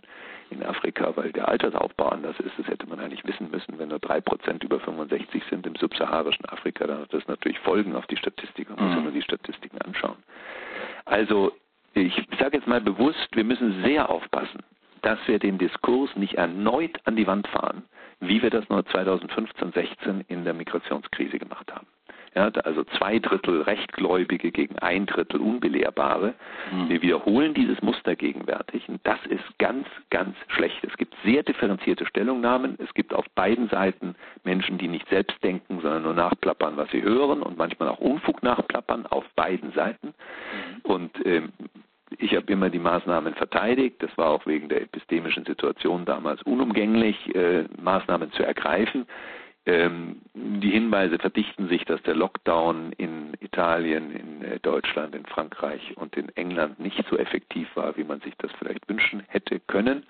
in 0.51 0.63
Afrika, 0.63 1.13
weil 1.17 1.33
der 1.33 1.49
Altersaufbau 1.49 2.09
anders 2.09 2.39
ist. 2.41 2.53
Das 2.59 2.67
hätte 2.69 2.87
man 2.87 3.01
eigentlich 3.01 3.25
wissen 3.25 3.51
müssen. 3.51 3.79
Wenn 3.79 3.89
nur 3.89 3.99
drei 3.99 4.21
Prozent 4.21 4.63
über 4.63 4.79
65 4.81 5.43
sind 5.51 5.67
im 5.67 5.75
subsaharischen 5.77 6.45
Afrika, 6.47 6.87
dann 6.87 7.01
hat 7.01 7.13
das 7.13 7.27
natürlich 7.27 7.59
Folgen 7.61 7.97
auf 7.97 8.07
die 8.07 8.17
Statistik. 8.17 8.71
Man 8.71 8.89
muss 8.89 8.97
mhm. 8.97 9.05
nur 9.05 9.13
die 9.13 9.23
Statistiken 9.23 9.81
anschauen. 9.83 10.17
Also 11.05 11.53
ich 11.95 12.15
sage 12.39 12.59
jetzt 12.59 12.67
mal 12.67 12.81
bewusst, 12.81 13.29
wir 13.33 13.45
müssen 13.45 13.83
sehr 13.83 14.11
aufpassen, 14.11 14.63
dass 15.03 15.19
wir 15.27 15.39
den 15.39 15.59
Diskurs 15.59 16.15
nicht 16.17 16.35
erneut 16.35 16.99
an 17.05 17.17
die 17.17 17.27
Wand 17.27 17.47
fahren, 17.49 17.85
wie 18.21 18.43
wir 18.43 18.51
das 18.51 18.69
nur 18.69 18.85
2015, 18.87 19.73
16 19.73 20.25
in 20.29 20.45
der 20.45 20.55
Migrationskrise 20.55 21.39
gemacht 21.39 21.73
haben. 21.73 21.87
Ja, 22.37 22.51
also 22.65 22.85
zwei 22.99 23.19
Drittel 23.19 23.63
Rechtgläubige 23.63 24.53
gegen 24.53 24.79
ein 24.81 25.07
Drittel 25.07 25.41
Unbelehrbare. 25.41 26.35
Mhm. 26.71 26.91
Wir 26.91 27.01
wiederholen 27.01 27.55
dieses 27.55 27.81
Muster 27.81 28.15
gegenwärtig 28.15 28.87
und 28.91 29.01
das 29.05 29.19
ist 29.31 29.59
ganz, 29.59 29.87
ganz 30.11 30.37
schlecht. 30.49 30.85
Es 30.85 30.95
gibt 30.99 31.15
sehr 31.25 31.43
differenzierte 31.43 32.05
Stellungnahmen. 32.05 32.77
Es 32.79 32.93
gibt 32.93 33.15
auf 33.15 33.25
beiden 33.35 33.71
Seiten 33.71 34.17
Menschen, 34.45 34.77
die 34.77 34.87
nicht 34.87 35.09
selbst 35.09 35.43
denken, 35.43 35.81
sondern 35.81 36.03
nur 36.03 36.13
nachplappern, 36.13 36.77
was 36.77 36.91
sie 36.91 37.03
hören 37.03 37.41
und 37.41 37.57
manchmal 37.57 37.89
auch 37.89 38.01
Unfug 38.01 38.43
nachplappern 38.43 39.07
auf 39.07 39.25
beiden 39.35 39.73
Seiten. 39.73 40.09
Mhm. 40.09 40.81
Und 40.83 41.13
ähm, 41.25 41.55
ich 42.19 42.35
habe 42.35 42.53
immer 42.53 42.71
die 42.71 42.79
Maßnahmen 42.79 43.35
verteidigt. 43.35 44.03
Das 44.03 44.17
war 44.17 44.31
auch 44.31 44.47
wegen 44.47 44.69
der 44.69 44.83
epistemischen 44.83 45.45
Situation 45.45 46.05
damals 46.05 46.43
unumgänglich, 46.43 47.35
äh, 47.35 47.65
Maßnahmen 47.81 48.33
zu 48.33 48.43
ergreifen. 48.43 49.07
Ähm, 49.69 50.21
die 50.35 50.71
Hinweise 50.71 51.19
verdichten 51.19 51.69
sich, 51.69 51.85
dass 51.85 52.01
der 52.03 52.15
Lockdown 52.15 52.93
in 52.99 53.37
Italien, 53.41 54.13
in 54.13 54.43
äh, 54.43 54.61
Deutschland, 54.61 55.15
in 55.15 55.27
Frankreich 55.27 55.97
und 55.97 56.17
in 56.17 56.29
England 56.37 56.79
nicht 56.79 57.05
so 57.11 57.17
effektiv 57.17 57.69
war, 57.75 57.97
wie 57.97 58.05
man 58.05 58.21
sich 58.21 58.35
das 58.39 58.53
vielleicht 58.59 58.89
wünschen 58.89 59.25
hätte 59.27 59.59
können. 59.59 60.05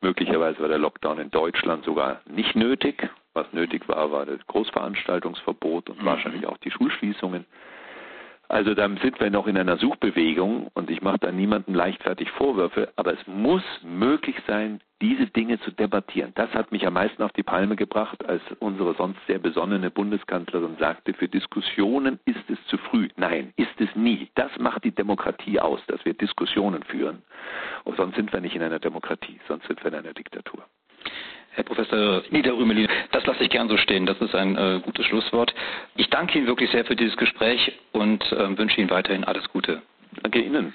Möglicherweise 0.00 0.60
war 0.60 0.68
der 0.68 0.78
Lockdown 0.78 1.20
in 1.20 1.30
Deutschland 1.30 1.84
sogar 1.84 2.20
nicht 2.28 2.56
nötig. 2.56 3.08
Was 3.34 3.46
nötig 3.52 3.88
war, 3.88 4.10
war 4.10 4.26
das 4.26 4.44
Großveranstaltungsverbot 4.48 5.90
und 5.90 6.02
mhm. 6.02 6.06
wahrscheinlich 6.06 6.46
auch 6.46 6.58
die 6.58 6.72
Schulschließungen. 6.72 7.46
Also 8.48 8.74
dann 8.74 8.96
sind 8.96 9.20
wir 9.20 9.30
noch 9.30 9.46
in 9.46 9.58
einer 9.58 9.76
Suchbewegung 9.76 10.68
und 10.72 10.90
ich 10.90 11.02
mache 11.02 11.18
da 11.18 11.30
niemandem 11.30 11.74
leichtfertig 11.74 12.30
Vorwürfe, 12.30 12.90
aber 12.96 13.12
es 13.12 13.26
muss 13.26 13.62
möglich 13.82 14.36
sein, 14.46 14.80
diese 15.02 15.26
Dinge 15.26 15.60
zu 15.60 15.70
debattieren. 15.70 16.32
Das 16.34 16.52
hat 16.54 16.72
mich 16.72 16.86
am 16.86 16.94
meisten 16.94 17.22
auf 17.22 17.32
die 17.32 17.42
Palme 17.42 17.76
gebracht, 17.76 18.24
als 18.26 18.42
unsere 18.58 18.94
sonst 18.94 19.18
sehr 19.26 19.38
besonnene 19.38 19.90
Bundeskanzlerin 19.90 20.76
sagte, 20.78 21.12
für 21.12 21.28
Diskussionen 21.28 22.18
ist 22.24 22.48
es 22.48 22.58
zu 22.68 22.78
früh. 22.78 23.08
Nein, 23.16 23.52
ist 23.56 23.78
es 23.80 23.94
nie. 23.94 24.28
Das 24.34 24.50
macht 24.58 24.82
die 24.82 24.92
Demokratie 24.92 25.60
aus, 25.60 25.80
dass 25.86 26.02
wir 26.06 26.14
Diskussionen 26.14 26.82
führen. 26.84 27.22
Und 27.84 27.96
sonst 27.96 28.16
sind 28.16 28.32
wir 28.32 28.40
nicht 28.40 28.56
in 28.56 28.62
einer 28.62 28.80
Demokratie, 28.80 29.38
sonst 29.46 29.66
sind 29.68 29.84
wir 29.84 29.92
in 29.92 29.98
einer 29.98 30.14
Diktatur. 30.14 30.64
Herr 31.58 31.64
Professor 31.64 32.22
Niederrümelin, 32.30 32.86
das 33.10 33.26
lasse 33.26 33.42
ich 33.42 33.50
gern 33.50 33.68
so 33.68 33.76
stehen. 33.78 34.06
Das 34.06 34.16
ist 34.20 34.32
ein 34.32 34.56
äh, 34.56 34.78
gutes 34.80 35.04
Schlusswort. 35.06 35.52
Ich 35.96 36.08
danke 36.08 36.38
Ihnen 36.38 36.46
wirklich 36.46 36.70
sehr 36.70 36.84
für 36.84 36.94
dieses 36.94 37.16
Gespräch 37.16 37.72
und 37.90 38.22
äh, 38.30 38.56
wünsche 38.56 38.80
Ihnen 38.80 38.90
weiterhin 38.90 39.24
alles 39.24 39.48
Gute. 39.48 39.82
Danke 40.22 40.40
Ihnen. 40.40 40.72